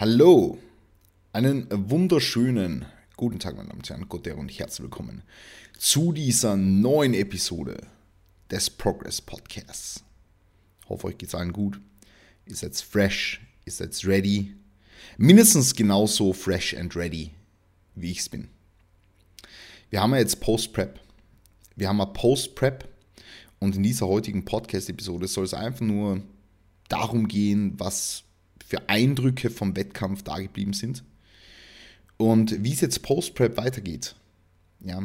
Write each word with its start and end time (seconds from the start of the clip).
Hallo, 0.00 0.58
einen 1.32 1.66
wunderschönen 1.90 2.84
guten 3.16 3.40
Tag, 3.40 3.56
meine 3.56 3.70
Damen 3.70 3.80
und 3.80 3.90
Herren, 3.90 4.08
Gott 4.08 4.28
und 4.28 4.48
herzlich 4.48 4.84
willkommen 4.84 5.24
zu 5.76 6.12
dieser 6.12 6.56
neuen 6.56 7.14
Episode 7.14 7.78
des 8.48 8.70
Progress 8.70 9.20
Podcasts. 9.20 10.04
Ich 10.84 10.88
hoffe, 10.88 11.08
euch 11.08 11.18
geht's 11.18 11.34
allen 11.34 11.52
gut. 11.52 11.80
Ihr 12.46 12.54
seid 12.54 12.76
fresh, 12.76 13.40
ihr 13.64 13.72
seid 13.72 14.00
ready. 14.04 14.54
Mindestens 15.16 15.74
genauso 15.74 16.32
fresh 16.32 16.76
and 16.76 16.94
ready, 16.94 17.32
wie 17.96 18.12
ich 18.12 18.20
es 18.20 18.28
bin. 18.28 18.46
Wir 19.90 20.00
haben 20.00 20.12
ja 20.12 20.18
jetzt 20.18 20.38
Post-Prep. 20.38 21.00
Wir 21.74 21.88
haben 21.88 22.00
eine 22.00 22.12
Post-Prep 22.12 22.88
und 23.58 23.74
in 23.74 23.82
dieser 23.82 24.06
heutigen 24.06 24.44
Podcast-Episode 24.44 25.26
soll 25.26 25.44
es 25.44 25.54
einfach 25.54 25.80
nur 25.80 26.22
darum 26.88 27.26
gehen, 27.26 27.74
was 27.78 28.22
für 28.68 28.88
Eindrücke 28.88 29.48
vom 29.48 29.74
Wettkampf 29.76 30.22
da 30.22 30.38
geblieben 30.38 30.74
sind 30.74 31.02
und 32.18 32.62
wie 32.62 32.74
es 32.74 32.82
jetzt 32.82 33.02
Post-Prep 33.02 33.56
weitergeht. 33.56 34.14
Ja, 34.80 35.02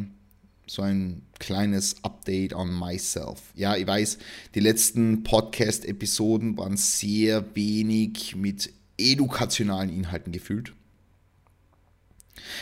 so 0.67 0.81
ein 0.81 1.21
kleines 1.39 2.03
Update 2.03 2.53
on 2.53 2.77
myself. 2.77 3.41
Ja, 3.55 3.77
ich 3.77 3.87
weiß, 3.87 4.17
die 4.53 4.59
letzten 4.59 5.23
Podcast-Episoden 5.23 6.57
waren 6.57 6.75
sehr 6.75 7.55
wenig 7.55 8.35
mit 8.35 8.73
edukationalen 8.97 9.89
Inhalten 9.89 10.33
gefüllt. 10.33 10.73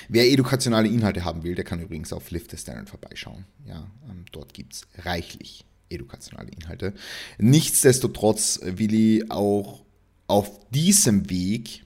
Wer 0.08 0.30
edukationale 0.32 0.88
Inhalte 0.88 1.26
haben 1.26 1.44
will, 1.44 1.56
der 1.56 1.66
kann 1.66 1.82
übrigens 1.82 2.14
auf 2.14 2.30
Lift 2.30 2.52
the 2.52 2.58
Standard 2.58 2.90
vorbeischauen. 2.90 3.46
Ja, 3.66 3.90
ähm, 4.08 4.26
dort 4.32 4.54
gibt 4.54 4.74
es 4.74 4.88
reichlich 5.00 5.66
edukationale 5.90 6.52
Inhalte. 6.52 6.94
Nichtsdestotrotz 7.40 8.60
will 8.64 8.94
ich 8.94 9.32
auch 9.32 9.84
auf 10.32 10.70
diesem 10.70 11.30
Weg 11.30 11.84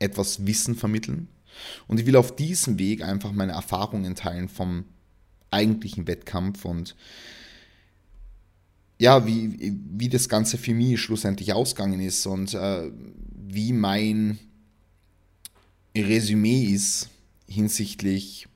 etwas 0.00 0.44
Wissen 0.46 0.74
vermitteln 0.74 1.28
und 1.86 2.00
ich 2.00 2.06
will 2.06 2.16
auf 2.16 2.34
diesem 2.34 2.76
Weg 2.78 3.02
einfach 3.04 3.30
meine 3.30 3.52
Erfahrungen 3.52 4.16
teilen 4.16 4.48
vom 4.48 4.84
eigentlichen 5.52 6.08
Wettkampf 6.08 6.64
und 6.64 6.96
ja, 8.98 9.26
wie, 9.26 9.76
wie 9.92 10.08
das 10.08 10.28
Ganze 10.28 10.58
für 10.58 10.74
mich 10.74 11.00
schlussendlich 11.00 11.52
ausgegangen 11.52 12.00
ist 12.00 12.26
und 12.26 12.52
äh, 12.54 12.90
wie 13.32 13.72
mein 13.72 14.40
Resümee 15.96 16.64
ist 16.64 17.08
hinsichtlich 17.46 18.48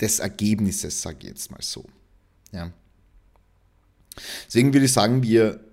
des 0.00 0.20
Ergebnisses, 0.20 1.02
sage 1.02 1.18
ich 1.22 1.28
jetzt 1.28 1.50
mal 1.50 1.62
so. 1.62 1.84
Ja. 2.52 2.72
Deswegen 4.46 4.72
würde 4.72 4.86
ich 4.86 4.92
sagen, 4.92 5.22
wir 5.24 5.64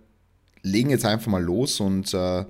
legen 0.63 0.89
jetzt 0.89 1.05
einfach 1.05 1.27
mal 1.27 1.43
los 1.43 1.79
und 1.79 2.11
äh, 2.15 2.45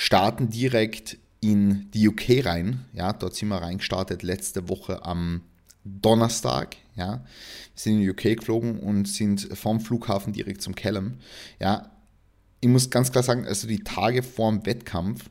starten 0.00 0.48
direkt 0.48 1.18
in 1.40 1.90
die 1.92 2.08
UK 2.08 2.46
rein. 2.46 2.86
Ja, 2.94 3.12
dort 3.12 3.34
sind 3.34 3.48
wir 3.48 3.58
reingestartet 3.58 4.22
letzte 4.22 4.70
Woche 4.70 5.04
am 5.04 5.42
Donnerstag. 5.84 6.76
Ja, 6.96 7.22
sind 7.74 7.96
in 7.96 8.00
die 8.00 8.10
UK 8.10 8.38
geflogen 8.38 8.78
und 8.78 9.06
sind 9.06 9.46
vom 9.52 9.78
Flughafen 9.78 10.32
direkt 10.32 10.62
zum 10.62 10.74
Callum. 10.74 11.18
Ja, 11.58 11.90
ich 12.62 12.68
muss 12.68 12.88
ganz 12.88 13.12
klar 13.12 13.22
sagen, 13.22 13.44
also 13.44 13.68
die 13.68 13.84
Tage 13.84 14.22
vor 14.22 14.50
dem 14.50 14.64
Wettkampf 14.64 15.28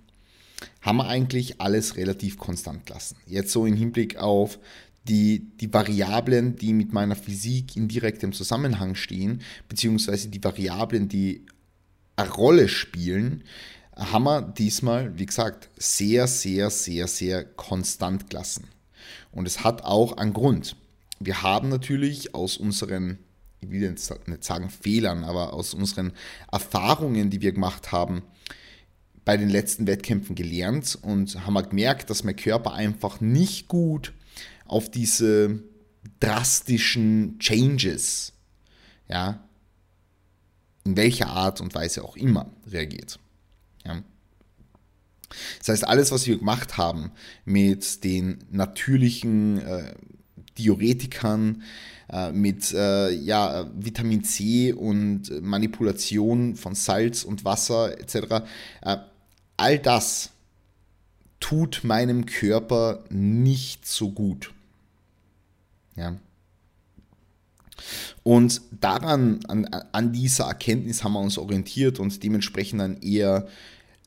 haben 0.81 0.98
wir 0.98 1.08
eigentlich 1.08 1.59
alles 1.59 1.98
relativ 1.98 2.38
konstant 2.38 2.86
gelassen. 2.86 3.17
Jetzt 3.26 3.52
so 3.52 3.66
im 3.66 3.76
Hinblick 3.76 4.17
auf 4.17 4.59
die, 5.08 5.50
die 5.59 5.73
Variablen, 5.73 6.58
die 6.58 6.73
mit 6.73 6.94
meiner 6.94 7.16
Physik 7.16 7.76
in 7.76 7.88
direktem 7.88 8.33
Zusammenhang 8.33 8.94
stehen, 8.94 9.42
beziehungsweise 9.67 10.30
die 10.30 10.44
Variablen, 10.44 11.09
die 11.09 11.48
eine 12.16 12.30
Rolle 12.30 12.67
spielen, 12.67 13.44
haben 14.00 14.23
wir 14.23 14.42
diesmal, 14.42 15.17
wie 15.17 15.25
gesagt, 15.25 15.69
sehr, 15.78 16.28
sehr, 16.28 16.69
sehr, 16.69 17.08
sehr 17.08 17.44
konstant 17.44 18.30
gelassen. 18.30 18.67
Und 19.31 19.45
es 19.45 19.64
hat 19.64 19.83
auch 19.83 20.17
einen 20.17 20.33
Grund. 20.33 20.75
Wir 21.19 21.42
haben 21.42 21.69
natürlich 21.69 22.33
aus 22.33 22.58
unseren, 22.58 23.20
ich 23.59 23.70
will 23.70 23.81
jetzt 23.81 24.27
nicht 24.27 24.44
sagen 24.44 24.70
Fehlern, 24.70 25.23
aber 25.23 25.54
aus 25.54 25.73
unseren 25.73 26.14
Erfahrungen, 26.52 27.30
die 27.30 27.42
wir 27.42 27.52
gemacht 27.52 27.92
haben, 27.92 28.23
bei 29.26 29.37
den 29.37 29.49
letzten 29.49 29.86
Wettkämpfen 29.86 30.36
gelernt 30.36 30.98
und 31.02 31.45
haben 31.45 31.61
gemerkt, 31.70 32.10
dass 32.10 32.23
mein 32.23 32.36
Körper 32.36 32.73
einfach 32.73 33.21
nicht 33.21 33.67
gut 33.67 34.14
auf 34.66 34.89
diese 34.89 35.61
drastischen 36.20 37.37
Changes, 37.39 38.33
ja, 39.08 39.43
in 40.86 40.95
welcher 40.95 41.27
Art 41.27 41.60
und 41.60 41.76
Weise 41.76 42.04
auch 42.04 42.16
immer 42.16 42.49
reagiert. 42.66 43.20
Ja. 43.89 44.04
Das 45.60 45.70
heißt, 45.70 45.88
alles, 45.88 46.11
was 46.11 46.26
wir 46.27 46.38
gemacht 46.38 46.77
haben 46.77 47.11
mit 47.45 48.04
den 48.04 48.39
natürlichen 48.52 49.60
äh, 49.60 49.94
Diuretikern, 50.58 51.64
äh, 52.10 52.32
mit 52.32 52.73
äh, 52.73 53.11
ja, 53.11 53.70
Vitamin 53.76 54.23
C 54.23 54.73
und 54.73 55.42
Manipulation 55.42 56.55
von 56.55 56.76
Salz 56.76 57.23
und 57.23 57.45
Wasser 57.45 57.99
etc., 57.99 58.44
äh, 58.82 58.98
all 59.58 59.78
das 59.78 60.32
tut 61.39 61.82
meinem 61.83 62.26
Körper 62.26 63.04
nicht 63.10 63.88
so 63.88 64.11
gut. 64.11 64.54
Ja. 65.95 66.16
Und 68.23 68.61
daran, 68.72 69.39
an, 69.48 69.66
an 69.66 70.11
dieser 70.11 70.45
Erkenntnis 70.45 71.04
haben 71.04 71.14
wir 71.14 71.22
uns 71.22 71.38
orientiert 71.38 71.99
und 71.99 72.22
dementsprechend 72.23 72.82
einen 72.82 73.02
eher 73.02 73.48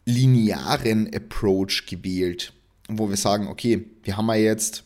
linearen 0.05 1.13
Approach 1.15 1.87
gewählt, 1.87 2.53
wo 2.89 3.09
wir 3.09 3.17
sagen, 3.17 3.49
okay, 3.49 3.87
wir 4.03 4.17
haben 4.17 4.29
ja 4.29 4.37
jetzt 4.37 4.85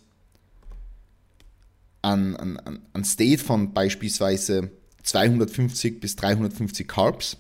ein, 2.02 2.36
an, 2.36 2.80
an 2.92 3.04
State 3.04 3.42
von 3.42 3.72
beispielsweise 3.72 4.70
250 5.02 6.00
bis 6.00 6.16
350 6.16 6.86
Carbs. 6.86 7.36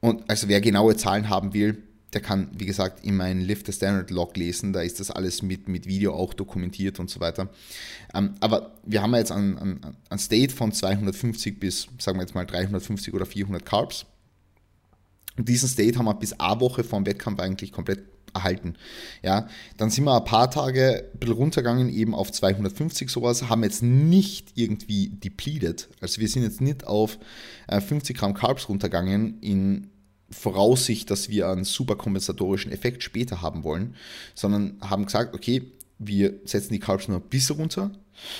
Und 0.00 0.28
also 0.28 0.48
wer 0.48 0.60
genaue 0.60 0.96
Zahlen 0.96 1.28
haben 1.28 1.54
will, 1.54 1.82
der 2.12 2.20
kann, 2.20 2.48
wie 2.56 2.66
gesagt, 2.66 3.04
in 3.04 3.16
meinen 3.16 3.40
Lift 3.40 3.66
the 3.66 3.72
Standard 3.72 4.10
Log 4.10 4.36
lesen. 4.36 4.72
Da 4.72 4.82
ist 4.82 5.00
das 5.00 5.10
alles 5.10 5.42
mit, 5.42 5.68
mit 5.68 5.86
Video 5.86 6.14
auch 6.14 6.32
dokumentiert 6.32 7.00
und 7.00 7.10
so 7.10 7.20
weiter. 7.20 7.50
Ähm, 8.14 8.34
aber 8.40 8.74
wir 8.84 9.02
haben 9.02 9.14
jetzt 9.14 9.32
ein, 9.32 9.58
ein, 9.58 9.96
ein 10.08 10.18
State 10.18 10.54
von 10.54 10.72
250 10.72 11.58
bis, 11.58 11.88
sagen 11.98 12.18
wir 12.18 12.22
jetzt 12.22 12.34
mal, 12.34 12.46
350 12.46 13.12
oder 13.14 13.26
400 13.26 13.66
Carbs. 13.66 14.06
Und 15.36 15.48
diesen 15.48 15.68
State 15.68 15.98
haben 15.98 16.06
wir 16.06 16.14
bis 16.14 16.38
eine 16.38 16.60
Woche 16.60 16.84
vor 16.84 17.00
dem 17.00 17.06
Wettkampf 17.06 17.40
eigentlich 17.40 17.72
komplett 17.72 18.04
erhalten. 18.34 18.74
Ja, 19.22 19.48
dann 19.76 19.90
sind 19.90 20.04
wir 20.04 20.16
ein 20.16 20.24
paar 20.24 20.50
Tage 20.50 21.08
ein 21.12 21.18
bisschen 21.18 21.36
runtergegangen, 21.36 21.88
eben 21.88 22.14
auf 22.14 22.32
250 22.32 23.08
sowas, 23.08 23.48
haben 23.48 23.62
jetzt 23.62 23.82
nicht 23.82 24.52
irgendwie 24.54 25.08
depleted. 25.08 25.88
Also 26.00 26.20
wir 26.20 26.28
sind 26.28 26.42
jetzt 26.42 26.60
nicht 26.60 26.86
auf 26.86 27.18
50 27.68 28.16
äh, 28.16 28.18
Gramm 28.18 28.34
Carbs 28.34 28.68
runtergegangen 28.68 29.40
in 29.40 29.90
Voraussicht, 30.30 31.10
dass 31.10 31.28
wir 31.28 31.48
einen 31.48 31.64
super 31.64 31.96
kompensatorischen 31.96 32.72
Effekt 32.72 33.02
später 33.02 33.40
haben 33.40 33.62
wollen, 33.62 33.94
sondern 34.34 34.78
haben 34.80 35.04
gesagt, 35.04 35.34
okay, 35.34 35.70
wir 35.98 36.34
setzen 36.44 36.72
die 36.72 36.80
Carbs 36.80 37.06
nur 37.06 37.18
ein 37.18 37.28
bisschen 37.28 37.56
runter, 37.56 37.92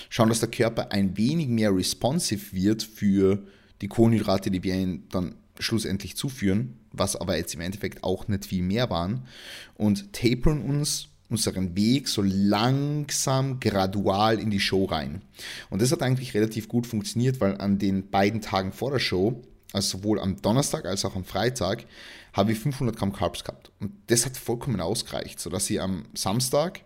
schauen, 0.09 0.29
dass 0.29 0.41
der 0.41 0.51
Körper 0.51 0.91
ein 0.91 1.17
wenig 1.17 1.49
mehr 1.49 1.75
responsive 1.75 2.53
wird 2.53 2.83
für 2.83 3.45
die 3.81 3.89
Kohlenhydrate, 3.89 4.51
die 4.51 4.63
wir 4.63 4.99
dann 5.11 5.37
schlussendlich 5.59 6.17
zuführen, 6.17 6.79
was 6.93 7.17
aber 7.17 7.37
jetzt 7.37 7.55
im 7.55 7.61
Endeffekt 7.61 8.03
auch 8.05 8.29
nicht 8.29 8.47
viel 8.47 8.63
mehr 8.63 8.91
waren, 8.91 9.27
und 9.75 10.13
tapern 10.13 10.63
uns 10.63 11.09
unseren 11.31 11.75
Weg 11.75 12.09
so 12.09 12.23
langsam, 12.23 13.59
gradual 13.59 14.39
in 14.39 14.51
die 14.51 14.61
Show 14.61 14.85
rein. 14.85 15.23
Und 15.71 15.81
das 15.81 15.91
hat 15.91 16.03
eigentlich 16.03 16.35
relativ 16.35 16.69
gut 16.69 16.87
funktioniert, 16.87 17.41
weil 17.41 17.57
an 17.61 17.79
den 17.79 18.11
beiden 18.11 18.41
Tagen 18.41 18.73
vor 18.73 18.91
der 18.91 18.99
Show 18.99 19.43
also 19.75 19.99
sowohl 19.99 20.21
am 20.21 20.41
Donnerstag 20.41 20.87
als 20.87 21.05
auch 21.05 21.17
am 21.17 21.25
Freitag, 21.25 21.85
habe 22.33 22.53
ich 22.53 22.59
500 22.61 22.97
Gramm 22.97 23.13
Carbs 23.13 23.43
gehabt. 23.43 23.73
Und 23.81 23.93
das 24.07 24.25
hat 24.25 24.37
vollkommen 24.37 24.81
ausgereicht, 24.81 25.41
sodass 25.41 25.69
ich 25.69 25.81
am 25.81 26.05
Samstag 26.15 26.83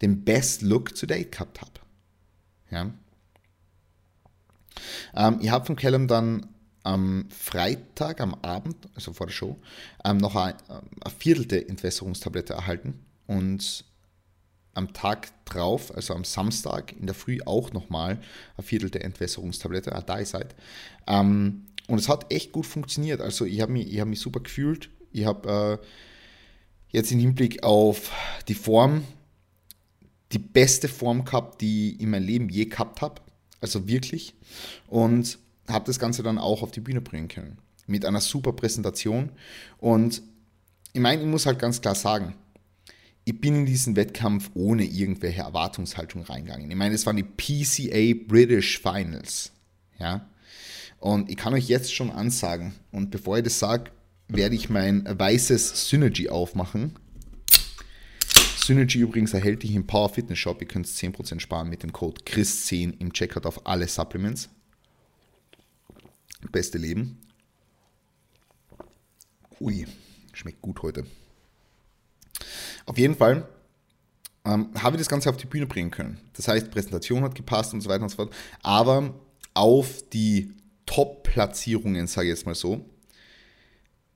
den 0.00 0.24
Best 0.24 0.62
Look 0.62 0.94
to 0.94 1.06
date 1.06 1.32
gehabt 1.32 1.60
habe. 1.60 1.72
Ja. 2.70 2.90
Ähm, 5.14 5.38
ich 5.42 5.50
habe 5.50 5.66
von 5.66 5.76
Callum 5.76 6.06
dann 6.06 6.46
am 6.82 7.26
Freitag, 7.30 8.20
am 8.20 8.34
Abend, 8.34 8.76
also 8.94 9.12
vor 9.12 9.26
der 9.26 9.34
Show, 9.34 9.58
ähm, 10.04 10.16
noch 10.16 10.34
eine, 10.36 10.56
eine 10.68 11.14
viertelte 11.16 11.68
Entwässerungstablette 11.68 12.54
erhalten 12.54 13.00
und 13.26 13.84
am 14.74 14.92
Tag 14.92 15.44
drauf, 15.44 15.94
also 15.94 16.14
am 16.14 16.24
Samstag 16.24 16.92
in 16.98 17.06
der 17.06 17.14
Früh 17.14 17.40
auch 17.44 17.72
nochmal 17.72 18.18
eine 18.56 18.64
viertelte 18.64 19.02
Entwässerungstablette, 19.02 19.94
eine 19.94 20.04
Dyside. 20.04 20.48
Ähm, 21.06 21.66
und 21.88 21.98
es 21.98 22.08
hat 22.08 22.32
echt 22.32 22.52
gut 22.52 22.66
funktioniert. 22.66 23.20
Also 23.20 23.44
ich 23.44 23.60
habe 23.60 23.72
mich, 23.72 24.00
hab 24.00 24.08
mich 24.08 24.20
super 24.20 24.40
gefühlt. 24.40 24.88
Ich 25.10 25.26
habe 25.26 25.80
äh, 25.82 25.86
jetzt 26.96 27.12
im 27.12 27.18
Hinblick 27.18 27.62
auf 27.62 28.10
die 28.48 28.54
Form 28.54 29.04
die 30.32 30.38
beste 30.38 30.88
Form 30.88 31.24
gehabt, 31.24 31.60
die 31.60 31.94
ich 31.94 32.00
in 32.00 32.10
meinem 32.10 32.26
Leben 32.26 32.48
je 32.48 32.64
gehabt 32.64 33.02
habe. 33.02 33.20
Also 33.60 33.86
wirklich. 33.86 34.34
Und 34.88 35.38
habe 35.72 35.86
das 35.86 35.98
Ganze 35.98 36.22
dann 36.22 36.38
auch 36.38 36.62
auf 36.62 36.70
die 36.70 36.80
Bühne 36.80 37.00
bringen 37.00 37.28
können. 37.28 37.58
Mit 37.86 38.04
einer 38.04 38.20
super 38.20 38.52
Präsentation. 38.52 39.30
Und 39.78 40.22
ich 40.92 41.00
meine, 41.00 41.22
ich 41.22 41.28
muss 41.28 41.46
halt 41.46 41.58
ganz 41.58 41.80
klar 41.80 41.94
sagen, 41.94 42.34
ich 43.24 43.40
bin 43.40 43.54
in 43.54 43.66
diesen 43.66 43.96
Wettkampf 43.96 44.50
ohne 44.54 44.84
irgendwelche 44.84 45.42
Erwartungshaltung 45.42 46.22
reingegangen. 46.22 46.70
Ich 46.70 46.76
meine, 46.76 46.94
es 46.94 47.06
waren 47.06 47.16
die 47.16 47.22
PCA 47.22 48.24
British 48.26 48.80
Finals. 48.80 49.52
Ja. 49.98 50.28
Und 50.98 51.30
ich 51.30 51.36
kann 51.36 51.54
euch 51.54 51.68
jetzt 51.68 51.94
schon 51.94 52.10
ansagen, 52.10 52.74
und 52.90 53.10
bevor 53.10 53.38
ich 53.38 53.44
das 53.44 53.58
sage, 53.58 53.90
werde 54.28 54.54
ich 54.54 54.70
mein 54.70 55.04
weißes 55.06 55.88
Synergy 55.88 56.28
aufmachen. 56.28 56.94
Synergy 58.56 59.00
übrigens 59.00 59.34
erhältlich 59.34 59.74
im 59.74 59.86
Power 59.86 60.08
Fitness 60.08 60.38
Shop. 60.38 60.60
Ihr 60.60 60.68
könnt 60.68 60.86
10% 60.86 61.40
sparen 61.40 61.68
mit 61.68 61.82
dem 61.82 61.92
Code 61.92 62.22
CHRIS10 62.22 63.00
im 63.00 63.12
Checkout 63.12 63.46
auf 63.46 63.66
alle 63.66 63.88
Supplements. 63.88 64.48
Beste 66.50 66.78
Leben. 66.78 67.18
Ui, 69.60 69.86
schmeckt 70.32 70.60
gut 70.60 70.82
heute. 70.82 71.06
Auf 72.86 72.98
jeden 72.98 73.14
Fall 73.14 73.48
ähm, 74.44 74.70
habe 74.80 74.96
ich 74.96 75.00
das 75.00 75.08
Ganze 75.08 75.30
auf 75.30 75.36
die 75.36 75.46
Bühne 75.46 75.66
bringen 75.66 75.90
können. 75.90 76.18
Das 76.34 76.48
heißt, 76.48 76.70
Präsentation 76.70 77.22
hat 77.22 77.34
gepasst 77.34 77.72
und 77.74 77.80
so 77.80 77.88
weiter 77.88 78.02
und 78.02 78.08
so 78.08 78.16
fort. 78.16 78.34
Aber 78.62 79.14
auf 79.54 80.02
die 80.12 80.54
Top-Platzierungen, 80.86 82.06
sage 82.06 82.28
ich 82.28 82.36
jetzt 82.36 82.46
mal 82.46 82.54
so, 82.54 82.84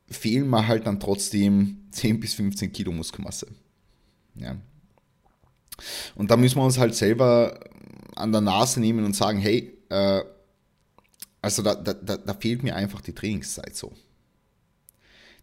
fehlen 0.09 0.49
mir 0.49 0.67
halt 0.67 0.87
dann 0.87 1.01
trotzdem 1.01 1.87
10 1.91 2.21
bis 2.21 2.35
15 2.35 2.73
Kilo 2.73 2.93
Muskelmasse. 2.93 3.47
Ja. 4.35 4.57
Und 6.15 6.31
da 6.31 6.37
müssen 6.37 6.59
wir 6.59 6.65
uns 6.65 6.79
halt 6.79 6.95
selber 6.95 7.61
an 8.15 8.33
der 8.33 8.41
Nase 8.41 8.81
nehmen 8.81 9.05
und 9.05 9.15
sagen, 9.15 9.39
hey, 9.39 9.77
äh, 9.91 10.23
also 11.47 11.63
da, 11.63 11.77
da, 11.77 12.17
da 12.17 12.35
fehlt 12.35 12.65
mir 12.65 12.75
einfach 12.75 13.01
die 13.01 13.13
Trainingszeit 13.13 13.77
so. 13.77 13.93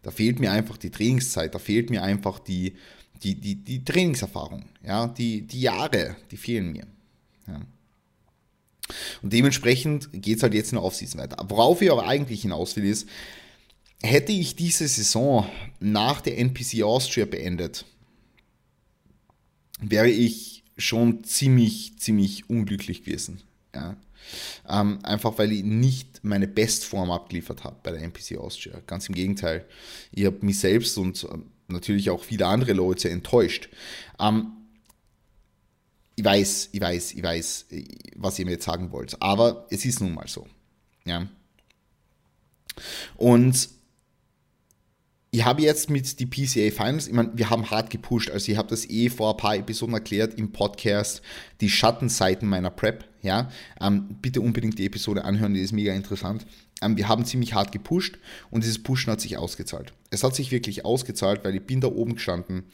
Da 0.02 0.10
fehlt 0.10 0.38
mir 0.38 0.52
einfach 0.52 0.76
die 0.76 0.90
Trainingszeit, 0.90 1.54
da 1.54 1.58
fehlt 1.58 1.88
mir 1.88 2.02
einfach 2.02 2.38
die, 2.38 2.76
die, 3.22 3.34
die, 3.36 3.54
die 3.56 3.84
Trainingserfahrung, 3.84 4.66
ja, 4.82 5.06
die, 5.06 5.46
die 5.46 5.62
Jahre, 5.62 6.16
die 6.30 6.36
fehlen 6.36 6.72
mir. 6.72 6.86
Ja. 7.46 7.62
Und 9.22 9.32
dementsprechend 9.32 10.10
geht 10.12 10.36
es 10.36 10.42
halt 10.42 10.52
jetzt 10.52 10.72
in 10.72 10.76
der 10.76 10.84
Offseason 10.84 11.18
weiter. 11.18 11.42
Worauf 11.48 11.80
ich 11.80 11.90
aber 11.90 12.06
eigentlich 12.06 12.42
hinaus 12.42 12.76
will, 12.76 12.84
ist, 12.84 13.08
hätte 14.02 14.32
ich 14.32 14.56
diese 14.56 14.86
Saison 14.86 15.48
nach 15.80 16.20
der 16.20 16.36
NPC 16.36 16.82
Austria 16.82 17.24
beendet, 17.24 17.86
wäre 19.80 20.10
ich 20.10 20.64
schon 20.76 21.24
ziemlich, 21.24 21.98
ziemlich 21.98 22.50
unglücklich 22.50 23.04
gewesen. 23.04 23.40
Ja. 23.74 23.96
Ähm, 24.68 24.98
einfach 25.02 25.38
weil 25.38 25.52
ich 25.52 25.64
nicht 25.64 26.20
meine 26.22 26.48
Bestform 26.48 27.10
abgeliefert 27.10 27.64
habe 27.64 27.76
bei 27.82 27.90
der 27.90 28.02
NPC 28.02 28.38
Austria. 28.38 28.80
Ganz 28.86 29.08
im 29.08 29.14
Gegenteil. 29.14 29.64
Ich 30.12 30.24
habe 30.24 30.38
mich 30.40 30.58
selbst 30.58 30.96
und 30.98 31.26
ähm, 31.32 31.46
natürlich 31.68 32.10
auch 32.10 32.22
viele 32.22 32.46
andere 32.46 32.72
Leute 32.72 33.10
enttäuscht. 33.10 33.68
Ähm, 34.18 34.52
ich 36.16 36.24
weiß, 36.24 36.70
ich 36.72 36.80
weiß, 36.80 37.12
ich 37.12 37.22
weiß, 37.22 37.66
was 38.16 38.38
ihr 38.38 38.44
mir 38.44 38.52
jetzt 38.52 38.64
sagen 38.64 38.92
wollt. 38.92 39.20
Aber 39.20 39.66
es 39.70 39.84
ist 39.84 40.00
nun 40.00 40.14
mal 40.14 40.28
so. 40.28 40.46
Ja. 41.04 41.26
Und 43.16 43.68
ich 45.30 45.44
habe 45.44 45.62
jetzt 45.62 45.90
mit 45.90 46.20
die 46.20 46.26
PCA 46.26 46.70
Finals, 46.70 47.08
ich 47.08 47.12
meine, 47.12 47.32
wir 47.34 47.50
haben 47.50 47.68
hart 47.68 47.90
gepusht, 47.90 48.30
also 48.30 48.52
ich 48.52 48.56
habe 48.56 48.68
das 48.68 48.88
eh 48.88 49.10
vor 49.10 49.32
ein 49.32 49.36
paar 49.36 49.56
Episoden 49.56 49.94
erklärt 49.94 50.34
im 50.38 50.52
Podcast, 50.52 51.22
die 51.60 51.68
Schattenseiten 51.68 52.48
meiner 52.48 52.70
Prep, 52.70 53.04
ja, 53.24 53.50
ähm, 53.80 54.18
bitte 54.20 54.40
unbedingt 54.40 54.78
die 54.78 54.86
Episode 54.86 55.24
anhören, 55.24 55.54
die 55.54 55.60
ist 55.60 55.72
mega 55.72 55.92
interessant. 55.94 56.46
Ähm, 56.82 56.96
wir 56.96 57.08
haben 57.08 57.24
ziemlich 57.24 57.54
hart 57.54 57.72
gepusht 57.72 58.18
und 58.50 58.62
dieses 58.62 58.82
Pushen 58.82 59.10
hat 59.10 59.20
sich 59.20 59.38
ausgezahlt. 59.38 59.92
Es 60.10 60.22
hat 60.22 60.34
sich 60.34 60.52
wirklich 60.52 60.84
ausgezahlt, 60.84 61.42
weil 61.44 61.56
ich 61.56 61.66
bin 61.66 61.80
da 61.80 61.88
oben 61.88 62.14
gestanden 62.14 62.64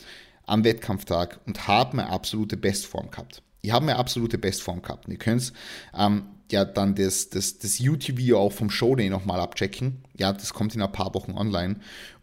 am 0.47 0.65
Wettkampftag 0.65 1.39
und 1.47 1.69
habe 1.69 1.97
meine 1.97 2.11
absolute 2.11 2.57
Bestform 2.57 3.11
gehabt. 3.11 3.43
Ich 3.63 3.71
habe 3.71 3.87
meine 3.87 3.99
absolute 3.99 4.39
Bestform 4.39 4.83
gehabt. 4.83 5.07
Und 5.07 5.13
ihr 5.13 5.19
könnt 5.19 5.53
ähm, 5.97 6.25
ja 6.53 6.65
dann 6.65 6.95
das, 6.95 7.31
das, 7.31 7.59
das 7.59 7.79
YouTube-Video 7.79 8.39
auch 8.39 8.53
vom 8.53 8.71
Showday 8.71 9.11
nochmal 9.11 9.41
abchecken. 9.41 10.03
Ja, 10.19 10.33
das 10.33 10.53
kommt 10.53 10.75
in 10.75 10.83
ein 10.83 10.93
paar 10.93 11.15
Wochen 11.15 11.33
online. 11.33 11.77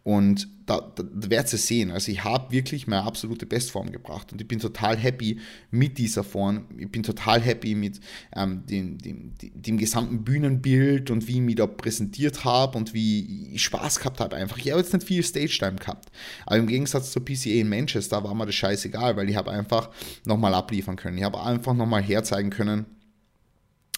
Und 0.08 0.48
da, 0.64 0.80
da, 0.80 1.02
da 1.02 1.30
werdet 1.30 1.52
ihr 1.52 1.58
sehen. 1.58 1.90
Also 1.90 2.10
ich 2.10 2.24
habe 2.24 2.50
wirklich 2.50 2.86
meine 2.86 3.02
absolute 3.02 3.44
Bestform 3.44 3.92
gebracht. 3.92 4.32
Und 4.32 4.40
ich 4.40 4.48
bin 4.48 4.58
total 4.58 4.96
happy 4.96 5.38
mit 5.70 5.98
dieser 5.98 6.24
Form. 6.24 6.64
Ich 6.78 6.90
bin 6.90 7.02
total 7.02 7.42
happy 7.42 7.74
mit 7.74 8.00
ähm, 8.34 8.64
dem, 8.64 8.96
dem, 8.98 9.34
dem, 9.38 9.76
gesamten 9.76 10.24
Bühnenbild 10.24 11.10
und 11.10 11.28
wie 11.28 11.34
ich 11.34 11.40
mich 11.40 11.56
da 11.56 11.66
präsentiert 11.66 12.44
habe 12.44 12.78
und 12.78 12.94
wie 12.94 13.52
ich 13.52 13.62
Spaß 13.62 13.98
gehabt 13.98 14.20
habe 14.20 14.36
einfach. 14.36 14.56
Ich 14.56 14.70
habe 14.70 14.80
jetzt 14.80 14.94
nicht 14.94 15.06
viel 15.06 15.22
Stage-Time 15.22 15.76
gehabt. 15.76 16.10
Aber 16.46 16.56
im 16.56 16.68
Gegensatz 16.68 17.10
zur 17.10 17.24
PCA 17.24 17.50
in 17.50 17.68
Manchester 17.68 18.24
war 18.24 18.34
mir 18.34 18.46
das 18.46 18.54
scheißegal, 18.54 19.16
weil 19.16 19.28
ich 19.28 19.36
habe 19.36 19.50
einfach 19.50 19.90
nochmal 20.24 20.54
abliefern 20.54 20.96
können. 20.96 21.18
Ich 21.18 21.24
habe 21.24 21.42
einfach 21.42 21.74
nochmal 21.74 22.02
herzeigen 22.02 22.48
können, 22.48 22.86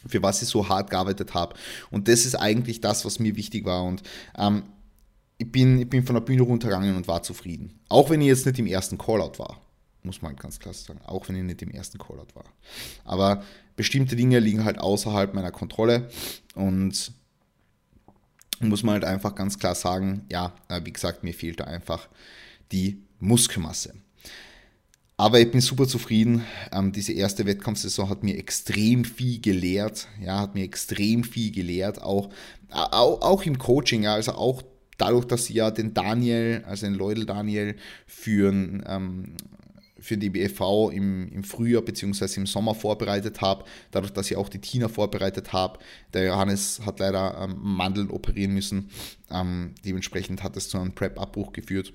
für 0.07 0.23
was 0.23 0.43
ich 0.43 0.49
so 0.49 0.69
hart 0.69 0.91
gearbeitet 0.91 1.35
habe. 1.35 1.55
Und 1.91 2.09
das 2.09 2.25
ist 2.25 2.35
eigentlich 2.35 2.81
das, 2.81 3.05
was 3.05 3.19
mir 3.19 3.37
wichtig 3.37 3.65
war. 3.65 3.85
Und 3.85 4.03
ähm, 4.37 4.65
ich, 5.39 5.51
bin, 5.51 5.81
ich 5.81 5.89
bin 5.89 6.05
von 6.05 6.15
der 6.15 6.23
Bühne 6.23 6.43
runtergegangen 6.43 6.97
und 6.97 7.09
war 7.09 7.23
zufrieden. 7.23 7.81
Auch 7.89 8.11
wenn 8.11 8.21
ich 8.21 8.29
jetzt 8.29 8.47
nicht 8.47 8.59
im 8.59 8.67
ersten 8.67 8.99
Callout 8.99 9.39
war. 9.39 9.61
Muss 10.03 10.23
man 10.23 10.35
ganz 10.37 10.59
klar 10.59 10.73
sagen. 10.73 11.01
Auch 11.05 11.29
wenn 11.29 11.37
ich 11.37 11.43
nicht 11.43 11.63
im 11.63 11.71
ersten 11.71 11.99
Callout 11.99 12.35
war. 12.35 12.45
Aber 13.05 13.43
bestimmte 13.77 14.17
Dinge 14.17 14.39
liegen 14.39 14.65
halt 14.65 14.79
außerhalb 14.79 15.35
meiner 15.35 15.51
Kontrolle. 15.51 16.09
Und 16.55 17.13
muss 18.61 18.83
man 18.83 18.95
halt 18.95 19.05
einfach 19.05 19.35
ganz 19.35 19.59
klar 19.59 19.75
sagen, 19.75 20.27
ja, 20.31 20.55
äh, 20.69 20.81
wie 20.85 20.93
gesagt, 20.93 21.25
mir 21.25 21.35
fehlt 21.35 21.61
da 21.61 21.65
einfach 21.65 22.09
die 22.73 23.03
Muskelmasse. 23.19 23.95
Aber 25.21 25.39
ich 25.39 25.51
bin 25.51 25.61
super 25.61 25.87
zufrieden. 25.87 26.47
Ähm, 26.73 26.93
diese 26.93 27.13
erste 27.13 27.45
Wettkampfsaison 27.45 28.09
hat 28.09 28.23
mir 28.23 28.39
extrem 28.39 29.05
viel 29.05 29.39
gelehrt. 29.39 30.09
Ja, 30.19 30.41
hat 30.41 30.55
mir 30.55 30.65
extrem 30.65 31.25
viel 31.25 31.53
gelehrt. 31.53 32.01
Auch, 32.01 32.31
auch, 32.71 33.21
auch 33.21 33.43
im 33.43 33.59
Coaching. 33.59 34.05
Ja, 34.05 34.15
also 34.15 34.33
auch 34.33 34.63
dadurch, 34.97 35.27
dass 35.27 35.45
sie 35.45 35.53
ja 35.53 35.71
den 35.71 35.93
Daniel, 35.93 36.65
also 36.67 36.87
den 36.87 36.95
Leudel 36.95 37.27
Daniel, 37.27 37.77
für, 38.07 38.49
ähm, 38.49 39.35
für 39.99 40.17
die 40.17 40.31
BFV 40.31 40.91
im, 40.91 41.31
im 41.31 41.45
Frühjahr 41.45 41.83
bzw. 41.83 42.41
im 42.41 42.47
Sommer 42.47 42.75
vorbereitet 42.75 43.43
habe. 43.43 43.65
Dadurch, 43.91 44.15
dass 44.15 44.31
ich 44.31 44.39
auch 44.39 44.49
die 44.49 44.63
Tina 44.63 44.89
vorbereitet 44.89 45.53
habe. 45.53 45.81
Der 46.15 46.25
Johannes 46.25 46.81
hat 46.87 46.99
leider 46.99 47.43
ähm, 47.43 47.59
Mandeln 47.61 48.09
operieren 48.09 48.55
müssen. 48.55 48.89
Ähm, 49.31 49.75
dementsprechend 49.85 50.43
hat 50.43 50.57
es 50.57 50.71
zu 50.71 50.79
einem 50.79 50.95
Prep-Abbruch 50.95 51.53
geführt. 51.53 51.93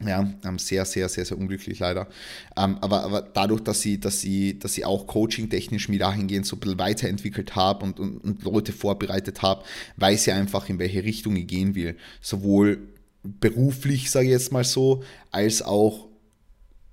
Ja, 0.00 0.28
ähm, 0.44 0.58
sehr, 0.58 0.84
sehr, 0.84 1.08
sehr, 1.08 1.24
sehr 1.24 1.38
unglücklich 1.38 1.78
leider. 1.78 2.08
Ähm, 2.56 2.78
aber, 2.80 3.04
aber 3.04 3.22
dadurch, 3.22 3.60
dass 3.60 3.80
sie, 3.82 4.00
dass 4.00 4.20
sie, 4.20 4.58
dass 4.58 4.74
sie 4.74 4.84
auch 4.84 5.06
coaching-technisch 5.06 5.88
mir 5.88 5.98
dahingehend 5.98 6.46
so 6.46 6.56
ein 6.56 6.60
bisschen 6.60 6.78
weiterentwickelt 6.78 7.54
habe 7.54 7.84
und, 7.84 8.00
und, 8.00 8.18
und 8.18 8.42
Leute 8.42 8.72
vorbereitet 8.72 9.42
habe, 9.42 9.64
weiß 9.96 10.24
sie 10.24 10.32
einfach, 10.32 10.68
in 10.68 10.78
welche 10.78 11.04
Richtung 11.04 11.36
ich 11.36 11.46
gehen 11.46 11.74
will. 11.74 11.96
Sowohl 12.20 12.88
beruflich, 13.22 14.10
sage 14.10 14.26
ich 14.26 14.32
jetzt 14.32 14.50
mal 14.50 14.64
so, 14.64 15.04
als 15.30 15.62
auch 15.62 16.08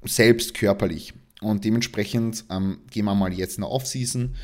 selbst 0.04 0.54
körperlich. 0.54 1.14
Und 1.42 1.66
dementsprechend 1.66 2.46
ähm, 2.52 2.80
gehen 2.92 3.06
wir 3.06 3.16
mal 3.16 3.34
jetzt 3.34 3.58
in 3.58 3.62
der 3.62 3.72
Off-Season, 3.72 4.36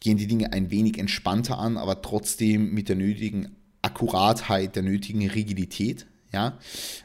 gehen 0.00 0.16
die 0.16 0.26
Dinge 0.26 0.52
ein 0.52 0.70
wenig 0.70 0.98
entspannter 0.98 1.58
an, 1.58 1.76
aber 1.76 2.00
trotzdem 2.00 2.72
mit 2.72 2.88
der 2.88 2.96
nötigen 2.96 3.56
Akkuratheit, 3.82 4.76
der 4.76 4.82
nötigen 4.82 5.28
Rigidität 5.28 6.06
ja, 6.34 6.58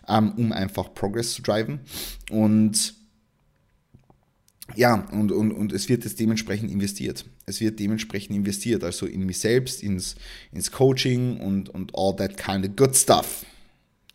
ähm, 0.08 0.34
um 0.36 0.52
einfach 0.52 0.94
Progress 0.94 1.34
zu 1.34 1.42
driven. 1.42 1.80
Und 2.32 2.96
ja, 4.76 5.08
und, 5.12 5.32
und, 5.32 5.52
und 5.52 5.72
es 5.72 5.88
wird 5.88 6.04
jetzt 6.04 6.20
dementsprechend 6.20 6.72
investiert. 6.72 7.26
Es 7.46 7.62
wird 7.62 7.80
dementsprechend 7.80 8.36
investiert, 8.36 8.84
also 8.84 9.06
in 9.06 9.26
mich 9.26 9.40
selbst, 9.40 9.82
ins, 9.82 10.16
ins 10.52 10.72
Coaching 10.72 11.40
und, 11.40 11.70
und 11.70 11.92
all 11.96 12.16
that 12.16 12.38
kind 12.38 12.68
of 12.68 12.76
good 12.76 12.96
stuff. 12.96 13.46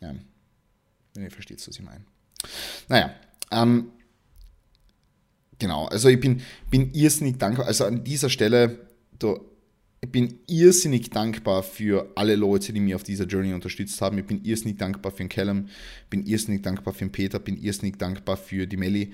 Ja, 0.01 0.13
wenn 1.13 1.23
ihr 1.23 1.31
versteht, 1.31 1.65
was 1.65 1.75
ich 1.75 1.83
meine. 1.83 2.05
Naja, 2.87 3.15
ähm, 3.51 3.91
genau, 5.59 5.85
also 5.87 6.09
ich 6.09 6.19
bin, 6.19 6.41
bin 6.69 6.93
irrsinnig 6.93 7.37
dankbar, 7.37 7.67
also 7.67 7.85
an 7.85 8.03
dieser 8.03 8.29
Stelle, 8.29 8.87
da 9.17 9.35
ich 10.05 10.11
bin 10.11 10.39
irrsinnig 10.45 11.09
dankbar 11.09 11.63
für 11.63 12.11
alle 12.15 12.35
Leute, 12.35 12.71
die 12.71 12.79
mich 12.79 12.93
auf 12.93 13.01
dieser 13.01 13.25
Journey 13.25 13.53
unterstützt 13.53 13.99
haben. 14.01 14.19
Ich 14.19 14.25
bin 14.25 14.43
irrsinnig 14.43 14.77
dankbar 14.77 15.11
für 15.11 15.23
den 15.23 15.29
Callum, 15.29 15.65
bin 16.11 16.27
irrsinnig 16.27 16.61
dankbar 16.61 16.93
für 16.93 17.05
den 17.05 17.11
Peter, 17.11 17.39
bin 17.39 17.57
irrsinnig 17.57 17.97
dankbar 17.97 18.37
für 18.37 18.67
die 18.67 18.77
Melli, 18.77 19.13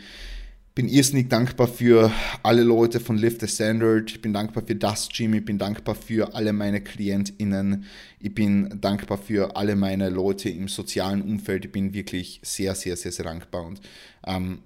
bin 0.75 0.89
irrsinnig 0.89 1.29
dankbar 1.29 1.69
für 1.69 2.11
alle 2.43 2.63
Leute 2.63 2.99
von 2.99 3.17
Lift 3.17 3.39
the 3.39 3.47
Standard, 3.47 4.11
ich 4.11 4.21
bin 4.21 4.33
dankbar 4.33 4.65
für 4.67 4.75
das 4.75 5.07
Gym, 5.07 5.33
ich 5.33 5.45
bin 5.45 5.57
dankbar 5.57 5.95
für 5.95 6.35
alle 6.35 6.51
meine 6.51 6.81
KlientInnen, 6.81 7.85
ich 8.19 8.35
bin 8.35 8.81
dankbar 8.81 9.17
für 9.17 9.55
alle 9.55 9.77
meine 9.77 10.09
Leute 10.09 10.49
im 10.49 10.67
sozialen 10.67 11.21
Umfeld, 11.21 11.63
ich 11.63 11.71
bin 11.71 11.93
wirklich 11.93 12.41
sehr, 12.43 12.75
sehr, 12.75 12.97
sehr, 12.97 13.13
sehr 13.13 13.23
dankbar. 13.23 13.65
Und 13.65 13.79
ähm, 14.27 14.59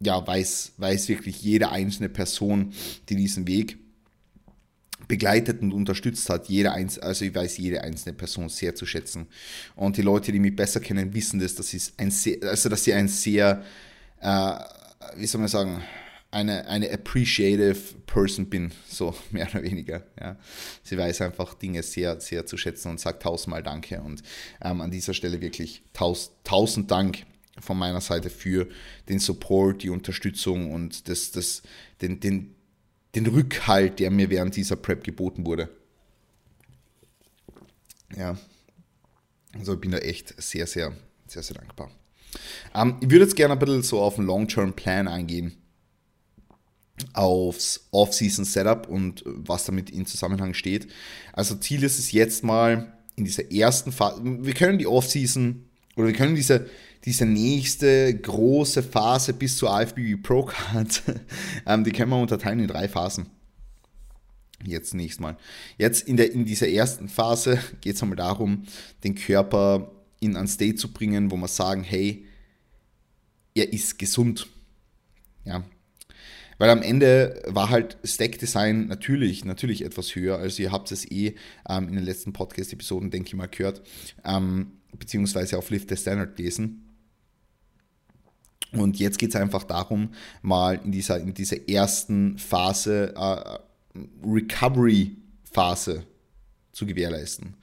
ja, 0.00 0.26
weiß, 0.26 0.72
weiß 0.78 1.10
wirklich 1.10 1.42
jede 1.42 1.70
einzelne 1.70 2.08
Person, 2.08 2.72
die 3.10 3.16
diesen 3.16 3.46
Weg 3.46 3.76
begleitet 5.08 5.62
und 5.62 5.72
unterstützt 5.72 6.28
hat. 6.28 6.48
Jeder 6.48 6.72
einz 6.72 6.98
also 6.98 7.24
ich 7.24 7.34
weiß 7.34 7.58
jede 7.58 7.82
einzelne 7.82 8.14
Person 8.14 8.48
sehr 8.48 8.74
zu 8.74 8.86
schätzen. 8.86 9.26
Und 9.76 9.96
die 9.96 10.02
Leute, 10.02 10.32
die 10.32 10.40
mich 10.40 10.56
besser 10.56 10.80
kennen, 10.80 11.14
wissen 11.14 11.38
das, 11.38 11.54
dass, 11.54 11.74
ein 11.96 12.10
sehr, 12.10 12.42
also 12.42 12.68
dass 12.68 12.84
sie 12.84 12.92
ein 12.92 13.08
sehr 13.08 13.62
äh, 14.20 14.58
wie 15.16 15.26
soll 15.26 15.40
man 15.40 15.48
sagen, 15.48 15.82
eine, 16.30 16.66
eine 16.66 16.90
appreciative 16.90 17.76
Person 18.06 18.46
bin, 18.46 18.72
so 18.88 19.14
mehr 19.30 19.48
oder 19.48 19.62
weniger. 19.62 20.04
Ja. 20.20 20.36
Sie 20.82 20.98
weiß 20.98 21.22
einfach 21.22 21.54
Dinge 21.54 21.82
sehr, 21.82 22.20
sehr 22.20 22.46
zu 22.46 22.56
schätzen 22.56 22.90
und 22.90 23.00
sagt 23.00 23.22
tausendmal 23.22 23.62
Danke. 23.62 24.00
Und 24.00 24.22
ähm, 24.62 24.80
an 24.80 24.90
dieser 24.90 25.14
Stelle 25.14 25.40
wirklich 25.40 25.82
taus, 25.92 26.32
tausend 26.44 26.90
Dank 26.90 27.24
von 27.58 27.78
meiner 27.78 28.00
Seite 28.00 28.28
für 28.28 28.68
den 29.08 29.18
Support, 29.18 29.82
die 29.82 29.90
Unterstützung 29.90 30.72
und 30.72 31.08
das, 31.08 31.30
das, 31.30 31.62
den, 32.02 32.20
den, 32.20 32.54
den 33.16 33.26
Rückhalt, 33.26 33.98
der 33.98 34.10
mir 34.10 34.30
während 34.30 34.54
dieser 34.56 34.76
Prep 34.76 35.02
geboten 35.02 35.46
wurde. 35.46 35.68
Ja, 38.14 38.38
also 39.54 39.74
ich 39.74 39.80
bin 39.80 39.90
da 39.90 39.98
echt 39.98 40.40
sehr, 40.40 40.66
sehr, 40.66 40.92
sehr, 41.26 41.42
sehr 41.42 41.56
dankbar. 41.56 41.90
Ähm, 42.74 42.96
ich 43.00 43.10
würde 43.10 43.24
jetzt 43.24 43.36
gerne 43.36 43.54
ein 43.54 43.58
bisschen 43.58 43.82
so 43.82 44.00
auf 44.00 44.16
den 44.16 44.26
Long-Term-Plan 44.26 45.08
eingehen 45.08 45.56
aufs 47.12 47.88
Off-Season-Setup 47.90 48.88
und 48.88 49.22
was 49.26 49.64
damit 49.64 49.90
in 49.90 50.06
Zusammenhang 50.06 50.54
steht. 50.54 50.88
Also 51.32 51.54
Ziel 51.56 51.82
ist 51.82 51.98
es 51.98 52.12
jetzt 52.12 52.42
mal 52.42 52.92
in 53.16 53.24
dieser 53.24 53.50
ersten 53.50 53.92
Phase, 53.92 54.22
wir 54.24 54.54
können 54.54 54.78
die 54.78 54.86
Off-Season 54.86 55.68
oder 55.96 56.06
wir 56.06 56.14
können 56.14 56.34
diese, 56.34 56.68
diese 57.04 57.26
nächste 57.26 58.14
große 58.14 58.82
Phase 58.82 59.32
bis 59.32 59.56
zur 59.56 59.80
IFBB 59.80 60.22
Pro 60.22 60.44
Card, 60.44 61.02
ähm, 61.66 61.84
die 61.84 61.92
können 61.92 62.10
wir 62.10 62.20
unterteilen 62.20 62.60
in 62.60 62.68
drei 62.68 62.88
Phasen. 62.88 63.26
Jetzt 64.64 64.94
nächstes 64.94 65.20
Mal. 65.20 65.36
Jetzt 65.78 66.08
in, 66.08 66.16
der, 66.16 66.32
in 66.32 66.44
dieser 66.44 66.68
ersten 66.68 67.08
Phase 67.08 67.58
geht 67.80 67.96
es 67.96 68.02
einmal 68.02 68.16
darum, 68.16 68.64
den 69.04 69.14
Körper 69.14 69.92
in 70.20 70.36
ein 70.36 70.48
State 70.48 70.76
zu 70.76 70.92
bringen, 70.92 71.30
wo 71.30 71.36
wir 71.36 71.48
sagen, 71.48 71.84
hey, 71.84 72.26
er 73.54 73.72
ist 73.72 73.98
gesund. 73.98 74.48
Ja, 75.44 75.64
weil 76.58 76.70
am 76.70 76.82
Ende 76.82 77.42
war 77.46 77.68
halt 77.68 77.98
Stack 78.02 78.38
Design 78.38 78.86
natürlich, 78.86 79.44
natürlich 79.44 79.84
etwas 79.84 80.14
höher. 80.14 80.38
Also 80.38 80.62
ihr 80.62 80.72
habt 80.72 80.90
es 80.90 81.10
eh 81.10 81.34
ähm, 81.68 81.88
in 81.88 81.96
den 81.96 82.04
letzten 82.04 82.32
Podcast-Episoden, 82.32 83.10
denke 83.10 83.28
ich 83.28 83.34
mal, 83.34 83.46
gehört, 83.46 83.82
ähm, 84.24 84.72
beziehungsweise 84.98 85.58
auf 85.58 85.70
Lift 85.70 85.90
the 85.90 85.96
Standard 85.96 86.38
lesen. 86.38 86.85
Und 88.78 88.98
jetzt 88.98 89.18
geht 89.18 89.30
es 89.30 89.36
einfach 89.36 89.64
darum, 89.64 90.10
mal 90.42 90.80
in 90.84 90.92
dieser, 90.92 91.18
in 91.18 91.34
dieser 91.34 91.68
ersten 91.68 92.38
Phase, 92.38 93.14
äh, 93.16 93.58
Recovery-Phase 94.24 96.04
zu 96.76 96.84
gewährleisten. 96.84 97.54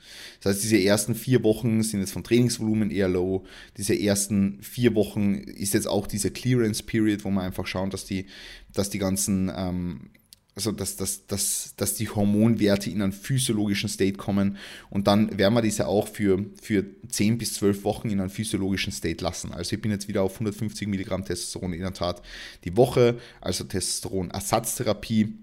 Das 0.42 0.56
heißt, 0.56 0.64
diese 0.64 0.82
ersten 0.82 1.14
vier 1.14 1.44
Wochen 1.44 1.84
sind 1.84 2.00
jetzt 2.00 2.14
vom 2.14 2.24
Trainingsvolumen 2.24 2.90
eher 2.90 3.08
low. 3.08 3.46
Diese 3.78 3.94
ersten 3.98 4.60
vier 4.64 4.96
Wochen 4.96 5.36
ist 5.36 5.76
jetzt 5.76 5.88
auch 5.88 6.08
diese 6.08 6.32
Clearance 6.32 6.82
Period, 6.82 7.24
wo 7.24 7.30
man 7.30 7.46
einfach 7.46 7.68
schauen, 7.68 7.92
dass 7.92 8.06
die, 8.06 8.26
dass 8.74 8.90
die 8.90 8.98
ganzen, 8.98 9.52
ähm, 9.56 10.10
also 10.56 10.72
dass, 10.72 10.96
dass, 10.98 11.26
dass, 11.28 11.74
dass 11.76 11.96
die 11.96 12.10
Hormonwerte 12.10 12.90
in 12.90 13.02
einen 13.02 13.12
physiologischen 13.12 13.90
State 13.90 14.18
kommen 14.18 14.58
und 14.90 15.08
dann 15.08 15.38
werden 15.38 15.54
wir 15.54 15.62
diese 15.62 15.88
auch 15.88 16.08
für, 16.08 16.46
für 16.62 16.86
10 17.08 17.38
bis 17.38 17.56
12 17.56 17.84
Wochen 17.84 18.10
in 18.10 18.20
einen 18.20 18.30
physiologischen 18.30 18.92
State 18.92 19.24
lassen. 19.24 19.52
Also 19.52 19.76
ich 19.76 19.82
bin 19.82 19.92
jetzt 19.92 20.08
wieder 20.08 20.22
auf 20.22 20.34
150 20.34 20.88
Milligramm 20.88 21.26
Testosteron 21.26 21.74
in 21.74 21.82
der 21.82 21.94
Tat 21.94 22.22
die 22.64 22.78
Woche, 22.78 23.20
also 23.42 23.64
Testosteron-Ersatztherapie 23.64 25.34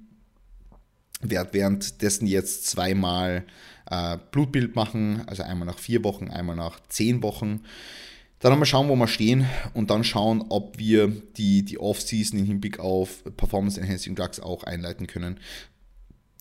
werde 1.23 1.53
währenddessen 1.53 2.27
jetzt 2.27 2.67
zweimal 2.67 3.45
äh, 3.91 4.17
Blutbild 4.31 4.75
machen, 4.75 5.23
also 5.27 5.43
einmal 5.43 5.67
nach 5.67 5.79
vier 5.79 6.03
Wochen, 6.05 6.29
einmal 6.29 6.57
nach 6.57 6.81
zehn 6.89 7.23
Wochen. 7.23 7.61
Dann 8.41 8.53
einmal 8.53 8.67
schauen, 8.67 8.89
wo 8.89 8.97
wir 8.97 9.07
stehen 9.07 9.47
und 9.75 9.91
dann 9.91 10.03
schauen, 10.03 10.45
ob 10.49 10.79
wir 10.79 11.09
die, 11.09 11.63
die 11.63 11.79
Off-Season 11.79 12.39
im 12.39 12.47
Hinblick 12.47 12.81
auf 12.81 13.23
Performance 13.37 13.79
Enhancing 13.79 14.15
Drugs 14.15 14.41
auch 14.41 14.65
einleiten 14.65 15.07
können. 15.07 15.39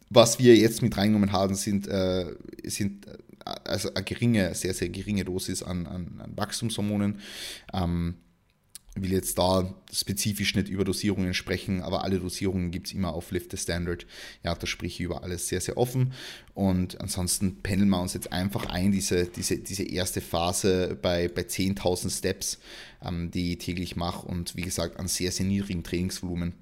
Was 0.10 0.40
wir 0.40 0.56
jetzt 0.56 0.82
mit 0.82 0.96
reingenommen 0.96 1.34
haben, 1.34 1.56
sind, 1.56 1.88
äh, 1.88 2.26
sind 2.64 3.06
äh, 3.06 3.18
also 3.46 3.94
eine 3.94 4.06
geringe, 4.06 4.56
sehr, 4.56 4.74
sehr 4.74 4.90
geringe 4.90 5.26
Dosis 5.26 5.62
an, 5.62 5.88
an, 5.88 6.22
an 6.24 6.38
Wachstumshormonen. 6.38 7.20
Ähm, 7.74 8.16
will 8.96 9.12
jetzt 9.12 9.38
da 9.38 9.74
spezifisch 9.92 10.56
nicht 10.56 10.68
über 10.68 10.84
Dosierungen 10.84 11.34
sprechen, 11.34 11.82
aber 11.82 12.04
alle 12.04 12.20
Dosierungen 12.20 12.72
gibt 12.72 12.88
es 12.88 12.94
immer 12.94 13.14
auf 13.14 13.32
Lift 13.32 13.52
the 13.52 13.58
Standard. 13.58 14.06
Ja, 14.44 14.56
da 14.56 14.68
spreche 14.68 14.94
ich 14.96 15.00
über 15.02 15.24
alles 15.24 15.48
sehr, 15.48 15.62
sehr 15.62 15.78
offen. 15.78 16.14
Und 16.54 17.00
ansonsten 17.00 17.62
pendeln 17.62 17.90
wir 17.90 18.02
uns 18.02 18.14
jetzt 18.14 18.32
einfach 18.34 18.66
ein, 18.66 18.92
diese, 18.92 19.26
diese, 19.26 19.58
diese 19.58 19.84
erste 19.84 20.22
Phase 20.22 20.98
bei, 21.02 21.28
bei 21.28 21.44
10.000 21.44 22.18
Steps, 22.18 22.60
ähm, 23.06 23.32
die 23.32 23.54
ich 23.54 23.60
täglich 23.60 23.96
mache 23.96 24.28
und 24.28 24.56
wie 24.56 24.62
gesagt 24.62 25.00
an 25.00 25.08
sehr, 25.08 25.32
sehr 25.32 25.46
niedrigen 25.46 25.84
Trainingsvolumen. 25.84 26.54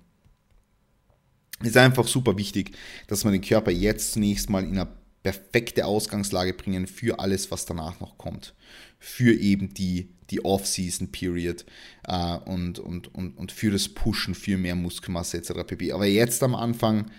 Ist 1.64 1.78
einfach 1.78 2.08
super 2.08 2.38
wichtig, 2.38 2.72
dass 3.08 3.24
man 3.24 3.34
den 3.34 3.42
Körper 3.42 3.72
jetzt 3.72 4.14
zunächst 4.14 4.50
mal 4.50 4.64
in 4.64 4.78
eine 4.78 4.88
perfekte 5.24 5.86
Ausgangslage 5.86 6.54
bringen 6.54 6.86
für 6.86 7.20
alles, 7.20 7.50
was 7.50 7.66
danach 7.66 8.00
noch 8.00 8.18
kommt. 8.18 8.54
Für 9.00 9.34
eben 9.34 9.74
die 9.74 10.10
die 10.30 10.44
Off-Season-Period 10.44 11.66
äh, 12.08 12.38
und, 12.38 12.80
und, 12.80 13.14
und, 13.14 13.38
und 13.38 13.52
für 13.52 13.72
das 13.72 13.90
Pushen, 13.90 14.36
für 14.36 14.58
mehr 14.58 14.76
Muskelmasse 14.76 15.38
etc. 15.38 15.66
pp. 15.66 15.92
Aber 15.92 16.06
jetzt 16.06 16.44
am 16.44 16.56
Anfang 16.56 17.12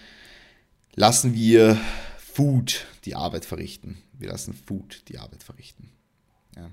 lassen 0.95 1.35
wir 1.35 1.79
Food 2.19 2.87
die 3.05 3.15
Arbeit 3.15 3.45
verrichten. 3.45 3.99
Wir 4.13 4.29
lassen 4.29 4.53
Food 4.53 5.03
die 5.09 5.19
Arbeit 5.19 5.43
verrichten. 5.43 5.91
Ja. 6.57 6.71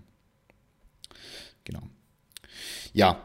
Genau. 1.63 1.83
Ja, 2.93 3.23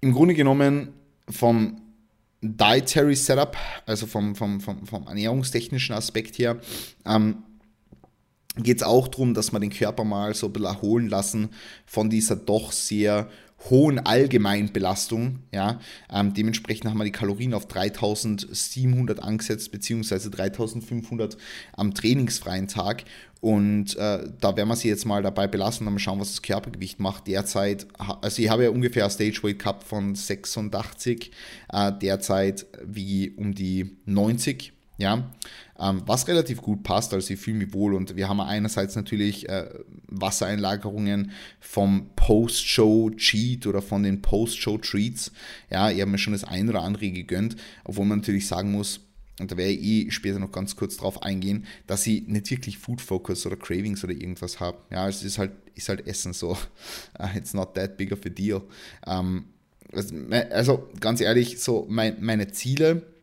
im 0.00 0.12
Grunde 0.12 0.34
genommen 0.34 0.92
vom 1.28 1.80
Dietary 2.42 3.16
Setup, 3.16 3.56
also 3.86 4.06
vom, 4.06 4.36
vom, 4.36 4.60
vom, 4.60 4.86
vom 4.86 5.06
ernährungstechnischen 5.06 5.94
Aspekt 5.94 6.38
her, 6.38 6.60
ähm, 7.06 7.42
geht 8.56 8.78
es 8.78 8.82
auch 8.82 9.08
darum, 9.08 9.34
dass 9.34 9.52
wir 9.52 9.60
den 9.60 9.70
Körper 9.70 10.04
mal 10.04 10.34
so 10.34 10.46
ein 10.46 10.52
bisschen 10.52 10.68
erholen 10.68 11.08
lassen 11.08 11.50
von 11.86 12.10
dieser 12.10 12.36
doch 12.36 12.72
sehr 12.72 13.28
hohen 13.70 13.98
Allgemeinbelastung. 13.98 15.40
Ja, 15.52 15.80
ähm, 16.12 16.34
dementsprechend 16.34 16.90
haben 16.90 16.98
wir 16.98 17.04
die 17.04 17.12
Kalorien 17.12 17.54
auf 17.54 17.66
3700 17.66 19.22
angesetzt, 19.22 19.72
beziehungsweise 19.72 20.30
3500 20.30 21.36
am 21.72 21.94
trainingsfreien 21.94 22.68
Tag. 22.68 23.04
Und 23.40 23.96
äh, 23.96 24.26
da 24.40 24.56
werden 24.56 24.68
wir 24.68 24.76
sie 24.76 24.88
jetzt 24.88 25.04
mal 25.04 25.22
dabei 25.22 25.46
belassen 25.46 25.86
und 25.86 25.94
mal 25.94 25.98
schauen, 25.98 26.20
was 26.20 26.30
das 26.30 26.42
Körpergewicht 26.42 26.98
macht. 26.98 27.26
Derzeit, 27.26 27.86
also 27.98 28.40
ich 28.40 28.48
habe 28.48 28.64
ja 28.64 28.70
ungefähr 28.70 29.08
Stage 29.10 29.40
Weight 29.42 29.58
Cup 29.58 29.84
von 29.84 30.14
86, 30.14 31.30
äh, 31.72 31.92
derzeit 32.00 32.66
wie 32.84 33.30
um 33.30 33.54
die 33.54 33.96
90. 34.06 34.73
Ja, 34.96 35.32
ähm, 35.78 36.02
was 36.06 36.28
relativ 36.28 36.62
gut 36.62 36.84
passt, 36.84 37.12
also 37.12 37.34
ich 37.34 37.40
fühle 37.40 37.58
mich 37.58 37.72
wohl 37.72 37.94
und 37.94 38.14
wir 38.14 38.28
haben 38.28 38.40
einerseits 38.40 38.94
natürlich 38.94 39.48
äh, 39.48 39.68
Wassereinlagerungen 40.06 41.32
vom 41.58 42.10
Post-Show-Cheat 42.14 43.66
oder 43.66 43.82
von 43.82 44.04
den 44.04 44.22
Post-Show-Treats. 44.22 45.32
Ja, 45.70 45.90
ich 45.90 46.00
habe 46.00 46.12
mir 46.12 46.18
schon 46.18 46.32
das 46.32 46.44
ein 46.44 46.68
oder 46.68 46.82
andere 46.82 47.10
gegönnt, 47.10 47.56
obwohl 47.82 48.06
man 48.06 48.18
natürlich 48.18 48.46
sagen 48.46 48.70
muss, 48.70 49.00
und 49.40 49.50
da 49.50 49.56
werde 49.56 49.72
ich 49.72 49.82
eh 49.82 50.10
später 50.12 50.38
noch 50.38 50.52
ganz 50.52 50.76
kurz 50.76 50.96
drauf 50.96 51.22
eingehen, 51.22 51.66
dass 51.88 52.06
ich 52.06 52.28
nicht 52.28 52.48
wirklich 52.52 52.78
Food 52.78 53.00
Focus 53.00 53.44
oder 53.46 53.56
Cravings 53.56 54.04
oder 54.04 54.12
irgendwas 54.12 54.60
habe. 54.60 54.78
Ja, 54.92 55.08
es 55.08 55.24
ist 55.24 55.38
halt, 55.38 55.50
ist 55.74 55.88
halt 55.88 56.06
Essen 56.06 56.32
so. 56.32 56.56
It's 57.34 57.52
not 57.52 57.74
that 57.74 57.96
big 57.96 58.12
of 58.12 58.20
a 58.24 58.28
deal. 58.28 58.62
Ähm, 59.08 59.46
also 60.50 60.88
ganz 61.00 61.20
ehrlich, 61.20 61.60
so 61.60 61.84
mein, 61.88 62.16
meine 62.20 62.52
Ziele 62.52 63.13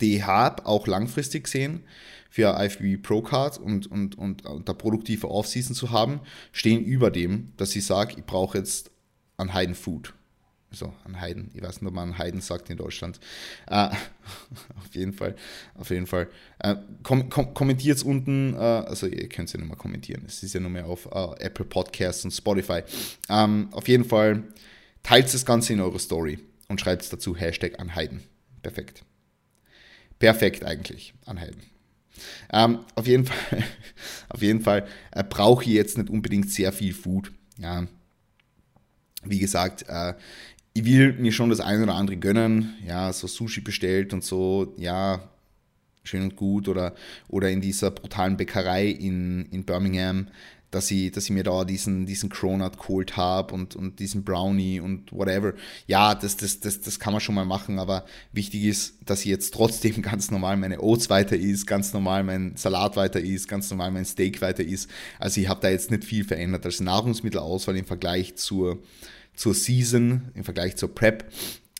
die 0.00 0.16
ich 0.16 0.26
habe, 0.26 0.66
auch 0.66 0.86
langfristig 0.86 1.44
gesehen, 1.44 1.84
für 2.30 2.56
IFBB 2.60 3.02
Pro 3.02 3.22
Card 3.22 3.58
und, 3.58 3.90
und, 3.90 4.16
und, 4.16 4.44
und 4.46 4.68
da 4.68 4.72
produktive 4.74 5.30
Offseason 5.30 5.74
zu 5.74 5.90
haben, 5.90 6.20
stehen 6.52 6.84
über 6.84 7.10
dem, 7.10 7.52
dass 7.56 7.74
ich 7.74 7.86
sage, 7.86 8.14
ich 8.18 8.24
brauche 8.24 8.58
jetzt 8.58 8.90
an 9.36 9.54
Heiden 9.54 9.74
Food. 9.74 10.14
Also 10.70 10.92
an 11.04 11.18
Heiden, 11.18 11.50
ich 11.54 11.62
weiß 11.62 11.80
nicht, 11.80 11.88
ob 11.88 11.94
man 11.94 12.10
an 12.10 12.18
Heiden 12.18 12.42
sagt 12.42 12.68
in 12.68 12.76
Deutschland. 12.76 13.18
Äh, 13.66 13.88
auf 14.76 14.94
jeden 14.94 15.14
Fall, 15.14 15.34
auf 15.74 15.88
jeden 15.88 16.06
Fall. 16.06 16.28
Äh, 16.58 16.76
kom 17.02 17.30
kom 17.30 17.54
kommentiert 17.54 17.96
es 17.96 18.02
unten, 18.02 18.52
äh, 18.52 18.58
also 18.58 19.06
ihr 19.06 19.28
könnt 19.30 19.48
es 19.48 19.54
ja 19.54 19.60
nicht 19.60 19.68
mehr 19.68 19.78
kommentieren, 19.78 20.24
es 20.26 20.42
ist 20.42 20.52
ja 20.52 20.60
nur 20.60 20.70
mehr 20.70 20.84
auf 20.84 21.06
äh, 21.06 21.44
Apple 21.44 21.64
Podcasts 21.64 22.24
und 22.24 22.32
Spotify. 22.32 22.82
Ähm, 23.30 23.68
auf 23.70 23.88
jeden 23.88 24.04
Fall 24.04 24.42
teilt 25.02 25.32
das 25.32 25.46
Ganze 25.46 25.72
in 25.72 25.80
eure 25.80 25.98
Story 25.98 26.38
und 26.68 26.80
schreibt 26.82 27.10
dazu 27.10 27.34
Hashtag 27.34 27.80
an 27.80 27.94
Heiden. 27.94 28.22
Perfekt 28.60 29.04
perfekt 30.18 30.64
eigentlich 30.64 31.14
an 31.26 31.36
Helden. 31.36 31.62
Ähm, 32.52 32.80
auf 32.94 33.06
jeden 33.06 33.26
Fall, 33.26 33.64
auf 34.28 34.42
jeden 34.42 34.60
Fall 34.60 34.86
äh, 35.12 35.24
brauche 35.24 35.64
ich 35.64 35.70
jetzt 35.70 35.98
nicht 35.98 36.10
unbedingt 36.10 36.50
sehr 36.50 36.72
viel 36.72 36.94
Food. 36.94 37.32
Ja. 37.58 37.86
Wie 39.24 39.38
gesagt, 39.38 39.84
äh, 39.88 40.14
ich 40.74 40.84
will 40.84 41.14
mir 41.14 41.32
schon 41.32 41.50
das 41.50 41.60
eine 41.60 41.82
oder 41.82 41.94
andere 41.94 42.16
gönnen. 42.16 42.74
Ja, 42.86 43.12
so 43.12 43.26
Sushi 43.26 43.60
bestellt 43.60 44.12
und 44.12 44.24
so, 44.24 44.74
ja, 44.78 45.28
schön 46.04 46.22
und 46.22 46.36
gut. 46.36 46.68
Oder, 46.68 46.94
oder 47.28 47.50
in 47.50 47.60
dieser 47.60 47.90
brutalen 47.90 48.36
Bäckerei 48.36 48.86
in, 48.86 49.46
in 49.46 49.64
Birmingham, 49.64 50.28
dass 50.70 50.90
ich, 50.90 51.12
dass 51.12 51.24
ich 51.24 51.30
mir 51.30 51.44
da 51.44 51.64
diesen, 51.64 52.04
diesen 52.04 52.28
Cronut 52.28 52.78
geholt 52.78 53.16
habe 53.16 53.54
und, 53.54 53.74
und 53.74 53.98
diesen 54.00 54.24
Brownie 54.24 54.80
und 54.80 55.12
whatever. 55.12 55.54
Ja, 55.86 56.14
das, 56.14 56.36
das, 56.36 56.60
das, 56.60 56.80
das 56.80 57.00
kann 57.00 57.12
man 57.12 57.20
schon 57.20 57.34
mal 57.34 57.44
machen, 57.44 57.78
aber 57.78 58.04
wichtig 58.32 58.64
ist, 58.64 58.94
dass 59.04 59.20
ich 59.20 59.26
jetzt 59.26 59.54
trotzdem 59.54 60.02
ganz 60.02 60.30
normal 60.30 60.56
meine 60.56 60.82
Oats 60.82 61.08
weiter 61.08 61.36
isst, 61.36 61.66
ganz 61.66 61.92
normal 61.92 62.24
mein 62.24 62.56
Salat 62.56 62.96
weiter 62.96 63.20
isst, 63.20 63.48
ganz 63.48 63.70
normal 63.70 63.90
mein 63.90 64.04
Steak 64.04 64.42
weiter 64.42 64.64
isst. 64.64 64.90
Also 65.18 65.40
ich 65.40 65.48
habe 65.48 65.60
da 65.60 65.70
jetzt 65.70 65.90
nicht 65.90 66.04
viel 66.04 66.24
verändert. 66.24 66.64
Also 66.64 66.84
Nahrungsmittelauswahl 66.84 67.76
im 67.76 67.86
Vergleich 67.86 68.36
zur, 68.36 68.78
zur 69.34 69.54
Season, 69.54 70.30
im 70.34 70.44
Vergleich 70.44 70.76
zur 70.76 70.94
Prep 70.94 71.30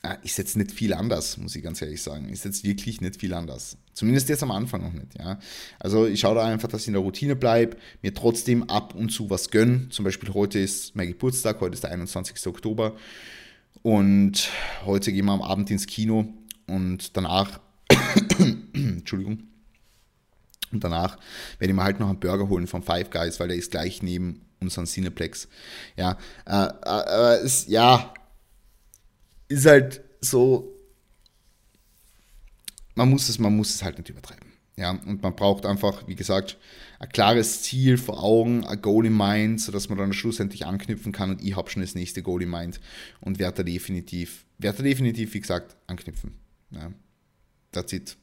Ah, 0.03 0.17
ist 0.23 0.39
jetzt 0.39 0.57
nicht 0.57 0.71
viel 0.71 0.95
anders, 0.95 1.37
muss 1.39 1.57
ich 1.57 1.63
ganz 1.63 1.83
ehrlich 1.83 2.01
sagen. 2.01 2.29
Ist 2.29 2.45
jetzt 2.45 2.63
wirklich 2.63 3.01
nicht 3.01 3.19
viel 3.19 3.35
anders. 3.35 3.77
Zumindest 3.99 4.29
jetzt 4.29 4.45
am 4.45 4.53
Anfang 4.53 4.81
noch 4.81 4.93
nicht. 4.93 5.19
Ja. 5.19 5.41
Also 5.81 6.07
ich 6.07 6.21
schaue 6.21 6.37
da 6.37 6.47
einfach, 6.47 6.69
dass 6.69 6.83
ich 6.83 6.87
in 6.87 6.93
der 6.93 7.03
Routine 7.03 7.35
bleibe, 7.35 7.77
mir 8.01 8.15
trotzdem 8.15 8.63
ab 8.71 8.95
und 8.95 9.09
zu 9.09 9.29
was 9.29 9.51
gönne. 9.51 9.89
Zum 9.89 10.05
Beispiel 10.05 10.33
heute 10.35 10.61
ist 10.61 10.95
mein 10.95 11.09
Geburtstag, 11.09 11.61
heute 11.61 11.75
ist 11.75 11.83
der 11.83 11.91
21. 11.91 12.47
Oktober. 12.47 12.95
Und 13.83 14.51
heute 14.85 15.13
gehen 15.13 15.25
wir 15.25 15.33
am 15.33 15.43
Abend 15.43 15.73
ins 15.73 15.89
Kino 15.89 16.33
und 16.69 17.17
danach, 17.17 17.59
Entschuldigung, 18.73 19.49
und 20.71 20.85
danach 20.85 21.19
werde 21.59 21.73
ich 21.73 21.77
mir 21.77 21.83
halt 21.83 21.99
noch 21.99 22.09
einen 22.09 22.21
Burger 22.21 22.49
holen 22.49 22.69
von 22.69 22.85
Five 22.85 23.11
Guys, 23.11 23.41
weil 23.41 23.49
der 23.49 23.57
ist 23.57 23.73
gleich 23.73 24.01
neben 24.01 24.43
unserem 24.61 24.87
Cineplex. 24.87 25.49
Ja, 25.97 26.19
äh, 26.47 26.69
äh, 26.87 27.41
äh 27.41 27.45
ist, 27.45 27.69
ja, 27.69 28.15
ist 29.49 29.67
halt 29.67 30.03
so, 30.21 30.78
man 32.99 33.11
muss 33.11 33.29
es, 33.29 33.39
man 33.39 33.57
muss 33.57 33.75
es 33.75 33.83
halt 33.83 33.97
nicht 33.97 34.11
übertreiben. 34.11 34.49
Ja, 34.77 34.91
und 34.91 35.23
man 35.23 35.35
braucht 35.35 35.67
einfach, 35.67 36.07
wie 36.07 36.15
gesagt, 36.15 36.59
ein 36.99 37.09
klares 37.09 37.63
Ziel 37.63 37.97
vor 37.97 38.23
Augen, 38.23 38.65
ein 38.65 38.81
Goal 38.83 39.07
in 39.07 39.17
Mind, 39.17 39.61
sodass 39.61 39.89
man 39.89 39.99
dann 39.99 40.13
schlussendlich 40.13 40.67
anknüpfen 40.67 41.13
kann 41.13 41.31
und 41.31 41.43
ich 41.43 41.57
habe 41.57 41.71
schon 41.71 41.83
das 41.83 41.95
nächste 41.95 42.23
Goal 42.23 42.43
in 42.43 42.51
Mind 42.51 42.81
und 43.21 43.39
werde 43.39 43.59
da 43.59 43.63
definitiv, 43.63 44.45
werde 44.59 44.83
definitiv, 44.83 45.35
wie 45.35 45.41
gesagt, 45.41 45.77
anknüpfen. 45.87 46.35
Ja, 46.71 46.93
that's 47.73 47.93
it. 47.93 48.17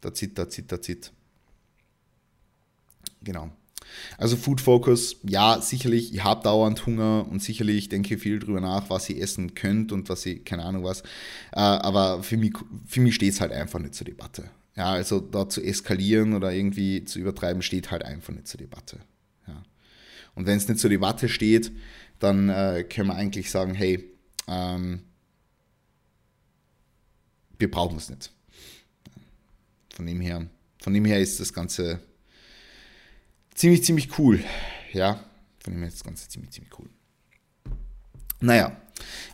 That's 0.00 0.22
it, 0.22 0.34
that's 0.36 0.58
it, 0.58 0.68
that's 0.68 0.88
it. 0.88 1.12
Genau. 3.22 3.50
Also 4.18 4.36
Food 4.36 4.60
Focus, 4.60 5.16
ja, 5.22 5.60
sicherlich, 5.60 6.14
ich 6.14 6.24
habe 6.24 6.42
dauernd 6.42 6.84
Hunger 6.86 7.26
und 7.30 7.42
sicherlich 7.42 7.88
denke 7.88 8.18
viel 8.18 8.38
drüber 8.38 8.60
nach, 8.60 8.90
was 8.90 9.08
ihr 9.10 9.20
essen 9.20 9.54
könnt 9.54 9.92
und 9.92 10.08
was 10.08 10.26
ihr, 10.26 10.42
keine 10.44 10.64
Ahnung 10.64 10.84
was. 10.84 11.02
Äh, 11.52 11.60
aber 11.60 12.22
für 12.22 12.36
mich, 12.36 12.52
für 12.86 13.00
mich 13.00 13.14
steht 13.14 13.32
es 13.32 13.40
halt 13.40 13.52
einfach 13.52 13.78
nicht 13.78 13.94
zur 13.94 14.04
Debatte. 14.04 14.50
Ja, 14.76 14.92
also 14.92 15.20
da 15.20 15.48
zu 15.48 15.62
eskalieren 15.62 16.34
oder 16.34 16.52
irgendwie 16.52 17.04
zu 17.04 17.18
übertreiben, 17.18 17.62
steht 17.62 17.90
halt 17.90 18.04
einfach 18.04 18.32
nicht 18.32 18.48
zur 18.48 18.58
Debatte. 18.58 19.00
Ja. 19.46 19.62
Und 20.34 20.46
wenn 20.46 20.56
es 20.56 20.68
nicht 20.68 20.80
zur 20.80 20.90
Debatte 20.90 21.28
steht, 21.28 21.72
dann 22.18 22.48
äh, 22.48 22.84
können 22.88 23.08
wir 23.08 23.14
eigentlich 23.14 23.50
sagen, 23.50 23.74
hey, 23.74 24.04
ähm, 24.46 25.02
wir 27.58 27.70
brauchen 27.70 27.98
es 27.98 28.10
nicht. 28.10 28.32
Von 29.94 30.06
dem 30.06 30.20
her, 30.20 30.46
von 30.80 30.94
dem 30.94 31.04
her 31.04 31.20
ist 31.20 31.40
das 31.40 31.52
Ganze 31.52 32.00
ziemlich, 33.54 33.84
ziemlich 33.84 34.18
cool. 34.18 34.42
Ja, 34.92 35.20
von 35.62 35.72
dem 35.72 35.82
ist 35.82 35.96
das 35.96 36.04
Ganze 36.04 36.28
ziemlich, 36.28 36.52
ziemlich 36.52 36.78
cool. 36.78 36.88
Naja, 38.40 38.76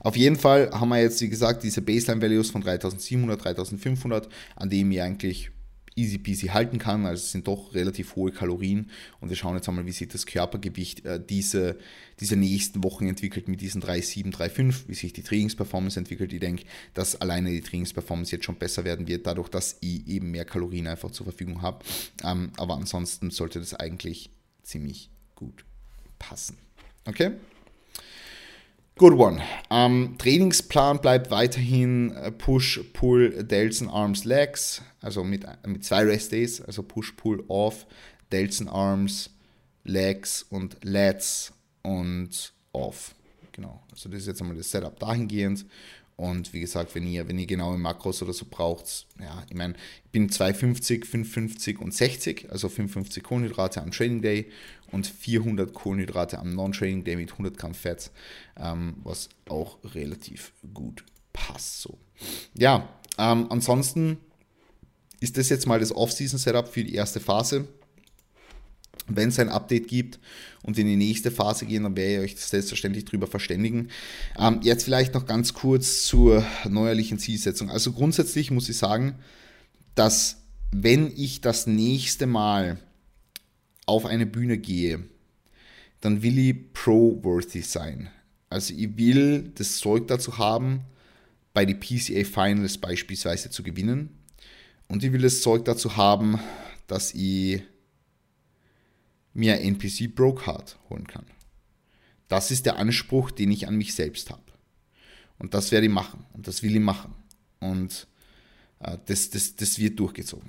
auf 0.01 0.17
jeden 0.17 0.37
Fall 0.37 0.71
haben 0.73 0.89
wir 0.89 1.01
jetzt, 1.01 1.21
wie 1.21 1.29
gesagt, 1.29 1.63
diese 1.63 1.83
Baseline-Values 1.83 2.51
von 2.51 2.63
3700, 2.63 3.45
3500, 3.45 4.29
an 4.57 4.71
denen 4.71 4.91
ich 4.93 5.03
eigentlich 5.03 5.51
easy 5.97 6.19
peasy 6.19 6.49
halten 6.49 6.79
kann. 6.79 7.07
Also 7.07 7.25
es 7.25 7.33
sind 7.33 7.49
doch 7.49 7.75
relativ 7.75 8.15
hohe 8.15 8.31
Kalorien. 8.31 8.91
Und 9.21 9.31
wir 9.31 9.37
schauen 9.37 9.57
jetzt 9.57 9.69
einmal, 9.69 9.87
wie 9.87 9.93
sich 9.93 10.09
das 10.09 10.27
Körpergewicht 10.27 11.05
äh, 11.05 11.21
diese, 11.25 11.79
diese 12.21 12.37
nächsten 12.37 12.85
Wochen 12.85 13.09
entwickelt 13.09 13.49
mit 13.49 13.61
diesen 13.61 13.83
3,7, 13.83 14.33
3,5, 14.33 14.89
wie 14.89 14.95
sich 14.95 15.13
die 15.13 15.23
Trainingsperformance 15.23 15.99
entwickelt. 15.99 16.33
Ich 16.33 16.41
denke, 16.41 16.65
dass 16.95 17.21
alleine 17.21 17.51
die 17.51 17.63
Trainingsperformance 17.63 18.31
jetzt 18.31 18.45
schon 18.45 18.57
besser 18.57 18.85
werden 18.85 19.09
wird, 19.09 19.27
dadurch, 19.27 19.49
dass 19.49 19.79
ich 19.81 20.07
eben 20.07 20.31
mehr 20.31 20.45
Kalorien 20.45 20.87
einfach 20.87 21.11
zur 21.11 21.25
Verfügung 21.25 21.63
habe. 21.63 21.85
Ähm, 22.23 22.53
aber 22.57 22.75
ansonsten 22.75 23.31
sollte 23.31 23.59
das 23.59 23.75
eigentlich 23.75 24.31
ziemlich 24.63 25.11
gut 25.35 25.65
passen. 26.19 26.57
Okay? 27.07 27.33
Good 28.99 29.13
one. 29.13 29.43
Ähm, 29.69 30.15
Trainingsplan 30.17 31.03
bleibt 31.03 31.31
weiterhin 31.31 32.13
äh, 32.13 32.33
Push, 32.33 32.81
Pull, 32.95 33.45
Delts 33.45 33.83
and 33.83 33.91
Arms, 33.91 34.25
Legs, 34.25 34.81
also 35.03 35.23
mit, 35.23 35.45
mit 35.67 35.85
zwei 35.85 36.03
Rest 36.05 36.33
Days, 36.33 36.63
also 36.63 36.83
Push, 36.83 37.13
Pull, 37.13 37.45
Off, 37.49 37.87
Delts 38.33 38.59
and 38.63 38.71
Arms, 38.71 39.29
Legs 39.85 40.47
und 40.49 40.79
Lats 40.83 41.53
und 41.83 42.55
Off. 42.73 43.15
Genau, 43.53 43.83
also 43.93 44.09
das 44.09 44.21
ist 44.21 44.29
jetzt 44.29 44.41
einmal 44.41 44.57
das 44.57 44.71
Setup 44.71 44.99
dahingehend. 44.99 45.67
Und 46.17 46.55
wie 46.55 46.61
gesagt, 46.61 46.95
wenn 46.95 47.07
ihr, 47.07 47.29
wenn 47.29 47.39
ihr 47.39 47.47
genaue 47.47 47.77
Makros 47.77 48.23
oder 48.23 48.33
so 48.33 48.47
braucht, 48.49 49.07
ja, 49.21 49.45
ich 49.51 49.55
meine, 49.55 49.75
ich 50.05 50.11
bin 50.13 50.31
250, 50.31 51.05
550 51.05 51.79
und 51.79 51.93
60, 51.93 52.51
also 52.51 52.71
55 52.71 53.23
Kohlenhydrate 53.23 53.83
am 53.83 53.91
Training 53.91 54.23
Day 54.23 54.51
und 54.91 55.07
400 55.07 55.75
Kohlenhydrate 55.75 56.39
am 56.39 56.55
Non-Training 56.55 57.05
Day 57.05 57.17
mit 57.17 57.33
100 57.33 57.59
Gramm 57.59 57.75
Fett, 57.75 58.11
ähm, 58.59 58.95
was 59.03 59.29
auch 59.47 59.79
relativ 59.85 60.53
gut 60.73 61.05
passt. 61.35 61.83
So. 61.83 61.99
Ja, 62.55 62.89
ähm, 63.19 63.47
ansonsten 63.51 64.17
ist 65.21 65.37
das 65.37 65.51
jetzt 65.51 65.67
mal 65.67 65.81
das 65.81 65.95
Off-Season-Setup 65.95 66.69
für 66.69 66.83
die 66.83 66.95
erste 66.95 67.21
Phase. 67.21 67.69
Wenn 69.09 69.29
es 69.29 69.39
ein 69.39 69.49
Update 69.49 69.89
gibt 69.89 70.19
und 70.63 70.79
in 70.79 70.87
die 70.87 70.97
nächste 70.97 71.31
Phase 71.31 71.67
gehen, 71.67 71.85
dann 71.85 71.97
werde 71.97 72.25
ich 72.25 72.33
euch 72.33 72.41
selbstverständlich 72.41 73.05
darüber 73.05 73.27
verständigen. 73.27 73.89
Ähm, 74.39 74.61
jetzt 74.63 74.85
vielleicht 74.85 75.15
noch 75.15 75.27
ganz 75.27 75.55
kurz 75.55 76.05
zur 76.05 76.45
neuerlichen 76.69 77.19
Zielsetzung. 77.19 77.71
Also 77.71 77.93
grundsätzlich 77.93 78.51
muss 78.51 78.69
ich 78.69 78.77
sagen, 78.77 79.17
dass 79.95 80.39
wenn 80.73 81.13
ich 81.17 81.41
das 81.41 81.67
nächste 81.67 82.27
Mal 82.27 82.79
auf 83.87 84.05
eine 84.05 84.27
Bühne 84.27 84.59
gehe, 84.59 85.05
dann 86.01 86.23
will 86.23 86.39
ich 86.39 86.73
pro-worthy 86.73 87.63
sein. 87.63 88.11
Also 88.51 88.75
ich 88.75 88.97
will 88.97 89.53
das 89.55 89.79
Zeug 89.79 90.09
dazu 90.09 90.39
haben, 90.39 90.81
bei 91.55 91.65
den 91.65 91.81
PCA 91.81 92.25
Finals 92.25 92.79
beispielsweise 92.79 93.51
zu 93.51 93.63
gewinnen. 93.63 94.11
Und 94.89 95.03
ich 95.03 95.13
will 95.13 95.23
das 95.23 95.41
Zeug 95.41 95.65
dazu 95.65 95.97
haben, 95.97 96.39
dass 96.87 97.15
ich 97.15 97.63
mir 99.37 99.55
ein 99.55 99.75
NPC 99.75 100.15
Pro 100.15 100.33
Card 100.33 100.79
holen 100.89 101.07
kann. 101.07 101.27
Das 102.29 102.51
ist 102.51 102.67
der 102.67 102.77
Anspruch, 102.77 103.31
den 103.31 103.53
ich 103.53 103.69
an 103.69 103.77
mich 103.77 103.95
selbst 103.95 104.31
habe. 104.31 104.43
Und 105.39 105.55
das 105.55 105.71
werde 105.71 105.87
ich 105.87 105.93
machen. 105.93 106.25
Und 106.33 106.49
das 106.49 106.63
will 106.63 106.75
ich 106.75 106.83
machen. 106.83 107.15
Und 107.61 108.07
äh, 108.81 108.97
das, 109.07 109.31
das, 109.31 109.55
das 109.57 109.79
wird 109.79 110.01
durchgezogen. 110.01 110.49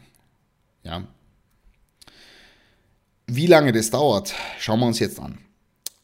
Ja. 0.84 1.08
Wie 3.28 3.48
lange 3.48 3.74
das 3.74 3.90
dauert, 3.90 4.34
schauen 4.60 4.80
wir 4.80 4.88
uns 4.88 5.00
jetzt 5.00 5.20
an. 5.20 5.38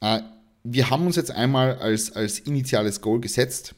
Äh, 0.02 0.22
wir 0.64 0.90
haben 0.90 1.06
uns 1.06 1.16
jetzt 1.16 1.32
einmal 1.32 1.78
als, 1.78 2.12
als 2.12 2.40
initiales 2.40 3.02
Goal 3.02 3.22
gesetzt, 3.22 3.76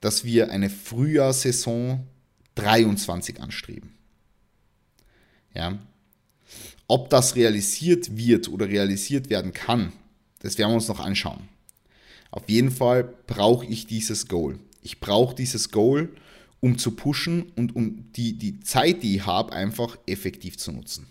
dass 0.00 0.24
wir 0.24 0.50
eine 0.50 0.70
Frühjahrsaison 0.70 2.06
23 2.54 3.40
anstreben. 3.40 3.94
Ja. 5.54 5.78
Ob 6.88 7.10
das 7.10 7.36
realisiert 7.36 8.16
wird 8.16 8.48
oder 8.48 8.66
realisiert 8.68 9.30
werden 9.30 9.52
kann, 9.52 9.92
das 10.40 10.56
werden 10.58 10.70
wir 10.70 10.76
uns 10.76 10.88
noch 10.88 11.00
anschauen. 11.00 11.48
Auf 12.30 12.48
jeden 12.48 12.70
Fall 12.70 13.04
brauche 13.26 13.66
ich 13.66 13.86
dieses 13.86 14.26
Goal. 14.26 14.58
Ich 14.82 15.00
brauche 15.00 15.34
dieses 15.34 15.70
Goal, 15.70 16.08
um 16.60 16.78
zu 16.78 16.92
pushen 16.92 17.52
und 17.56 17.76
um 17.76 18.10
die, 18.12 18.38
die 18.38 18.60
Zeit, 18.60 19.02
die 19.02 19.16
ich 19.16 19.26
habe, 19.26 19.52
einfach 19.52 19.98
effektiv 20.06 20.56
zu 20.56 20.72
nutzen. 20.72 21.06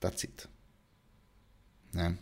That's 0.00 0.24
it. 0.24 0.48
Ja. 1.94 2.14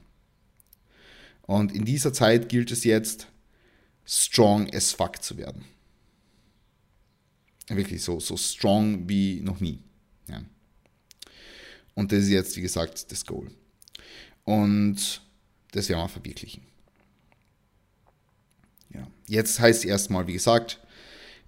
Und 1.42 1.72
in 1.72 1.84
dieser 1.84 2.12
Zeit 2.12 2.48
gilt 2.48 2.70
es 2.70 2.84
jetzt, 2.84 3.26
strong 4.04 4.72
as 4.74 4.92
fuck 4.92 5.22
zu 5.22 5.36
werden. 5.36 5.64
Wirklich 7.68 8.02
so, 8.02 8.18
so 8.18 8.36
strong 8.36 9.08
wie 9.08 9.40
noch 9.40 9.60
nie. 9.60 9.80
Und 11.94 12.12
das 12.12 12.20
ist 12.20 12.30
jetzt, 12.30 12.56
wie 12.56 12.62
gesagt, 12.62 13.10
das 13.10 13.26
Goal. 13.26 13.50
Und 14.44 15.22
das 15.72 15.88
werden 15.88 16.02
wir 16.02 16.08
verwirklichen. 16.08 16.62
Ja. 18.92 19.06
Jetzt 19.26 19.60
heißt 19.60 19.84
erstmal, 19.84 20.26
wie 20.26 20.32
gesagt, 20.32 20.80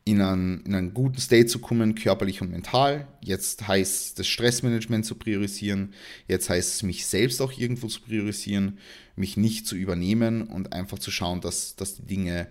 in 0.04 0.20
einen, 0.20 0.62
in 0.64 0.74
einen 0.74 0.94
guten 0.94 1.18
State 1.18 1.46
zu 1.46 1.60
kommen, 1.60 1.94
körperlich 1.94 2.42
und 2.42 2.50
mental. 2.50 3.06
Jetzt 3.20 3.66
heißt 3.68 4.06
es, 4.06 4.14
das 4.14 4.26
Stressmanagement 4.26 5.06
zu 5.06 5.14
priorisieren. 5.14 5.94
Jetzt 6.26 6.50
heißt 6.50 6.74
es, 6.74 6.82
mich 6.82 7.06
selbst 7.06 7.40
auch 7.40 7.56
irgendwo 7.56 7.86
zu 7.86 8.00
priorisieren, 8.00 8.78
mich 9.14 9.36
nicht 9.36 9.66
zu 9.66 9.76
übernehmen 9.76 10.42
und 10.42 10.72
einfach 10.72 10.98
zu 10.98 11.10
schauen, 11.10 11.40
dass, 11.40 11.76
dass 11.76 11.96
die 11.96 12.06
Dinge 12.06 12.48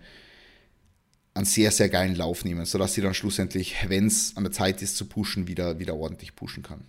einen 1.33 1.45
sehr, 1.45 1.71
sehr 1.71 1.89
geilen 1.89 2.15
Lauf 2.15 2.45
nehmen, 2.45 2.65
sodass 2.65 2.93
sie 2.93 3.01
dann 3.01 3.13
schlussendlich, 3.13 3.75
wenn 3.87 4.07
es 4.07 4.35
an 4.37 4.43
der 4.43 4.51
Zeit 4.51 4.81
ist 4.81 4.97
zu 4.97 5.05
pushen, 5.05 5.47
wieder, 5.47 5.79
wieder 5.79 5.95
ordentlich 5.95 6.35
pushen 6.35 6.63
kann. 6.63 6.85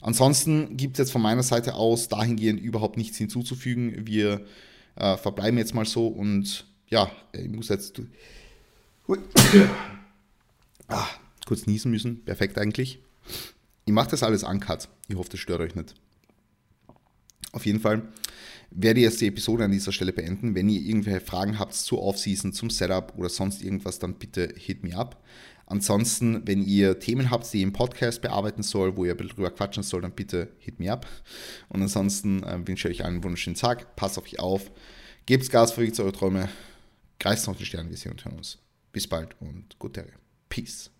Ansonsten 0.00 0.76
gibt 0.76 0.94
es 0.94 0.98
jetzt 0.98 1.12
von 1.12 1.22
meiner 1.22 1.42
Seite 1.42 1.74
aus 1.74 2.08
dahingehend 2.08 2.60
überhaupt 2.60 2.96
nichts 2.96 3.16
hinzuzufügen. 3.16 4.06
Wir 4.06 4.44
äh, 4.96 5.16
verbleiben 5.16 5.58
jetzt 5.58 5.74
mal 5.74 5.84
so 5.84 6.06
und 6.06 6.66
ja, 6.88 7.10
ich 7.32 7.48
muss 7.48 7.68
jetzt 7.68 8.00
ah, 10.88 11.06
kurz 11.46 11.66
niesen 11.66 11.90
müssen. 11.90 12.24
Perfekt 12.24 12.58
eigentlich. 12.58 13.00
Ich 13.84 13.92
mache 13.92 14.10
das 14.10 14.22
alles 14.22 14.44
uncut. 14.44 14.88
Ich 15.08 15.16
hoffe, 15.16 15.30
das 15.30 15.40
stört 15.40 15.60
euch 15.60 15.74
nicht. 15.74 15.94
Auf 17.52 17.66
jeden 17.66 17.80
Fall 17.80 18.02
werde 18.70 19.00
ich 19.00 19.04
jetzt 19.04 19.20
die 19.20 19.26
Episode 19.26 19.64
an 19.64 19.70
dieser 19.70 19.92
Stelle 19.92 20.12
beenden. 20.12 20.54
Wenn 20.54 20.68
ihr 20.68 20.80
irgendwelche 20.80 21.24
Fragen 21.24 21.58
habt 21.58 21.74
zur 21.74 22.02
Offseason, 22.02 22.52
zum 22.52 22.70
Setup 22.70 23.14
oder 23.16 23.30
sonst 23.30 23.62
irgendwas, 23.62 23.98
dann 23.98 24.14
bitte 24.14 24.52
hit 24.56 24.84
me 24.84 24.94
up. 24.94 25.22
Ansonsten, 25.70 26.46
wenn 26.46 26.62
ihr 26.62 26.98
Themen 26.98 27.30
habt, 27.30 27.52
die 27.52 27.58
ich 27.58 27.62
im 27.62 27.74
Podcast 27.74 28.22
bearbeiten 28.22 28.62
soll, 28.62 28.96
wo 28.96 29.04
ihr 29.04 29.10
ein 29.10 29.18
bisschen 29.18 29.36
drüber 29.36 29.50
quatschen 29.50 29.82
soll, 29.82 30.00
dann 30.00 30.12
bitte 30.12 30.48
hit 30.58 30.80
me 30.80 30.90
up. 30.90 31.06
Und 31.68 31.82
ansonsten 31.82 32.42
äh, 32.42 32.66
wünsche 32.66 32.88
ich 32.88 33.00
euch 33.00 33.06
einen 33.06 33.22
wunderschönen 33.22 33.54
Tag. 33.54 33.94
Passt 33.94 34.16
auf 34.16 34.24
euch 34.24 34.40
auf. 34.40 34.70
Gebt 35.26 35.50
Gas, 35.50 35.72
verwirkt 35.72 36.00
eure 36.00 36.12
Träume. 36.12 36.48
Kreist 37.18 37.46
noch 37.46 37.56
die 37.56 37.66
Sternenvision 37.66 38.12
und 38.12 38.24
hören 38.24 38.38
uns. 38.38 38.58
Bis 38.92 39.06
bald 39.06 39.36
und 39.40 39.78
gute 39.78 40.06
Peace. 40.48 40.90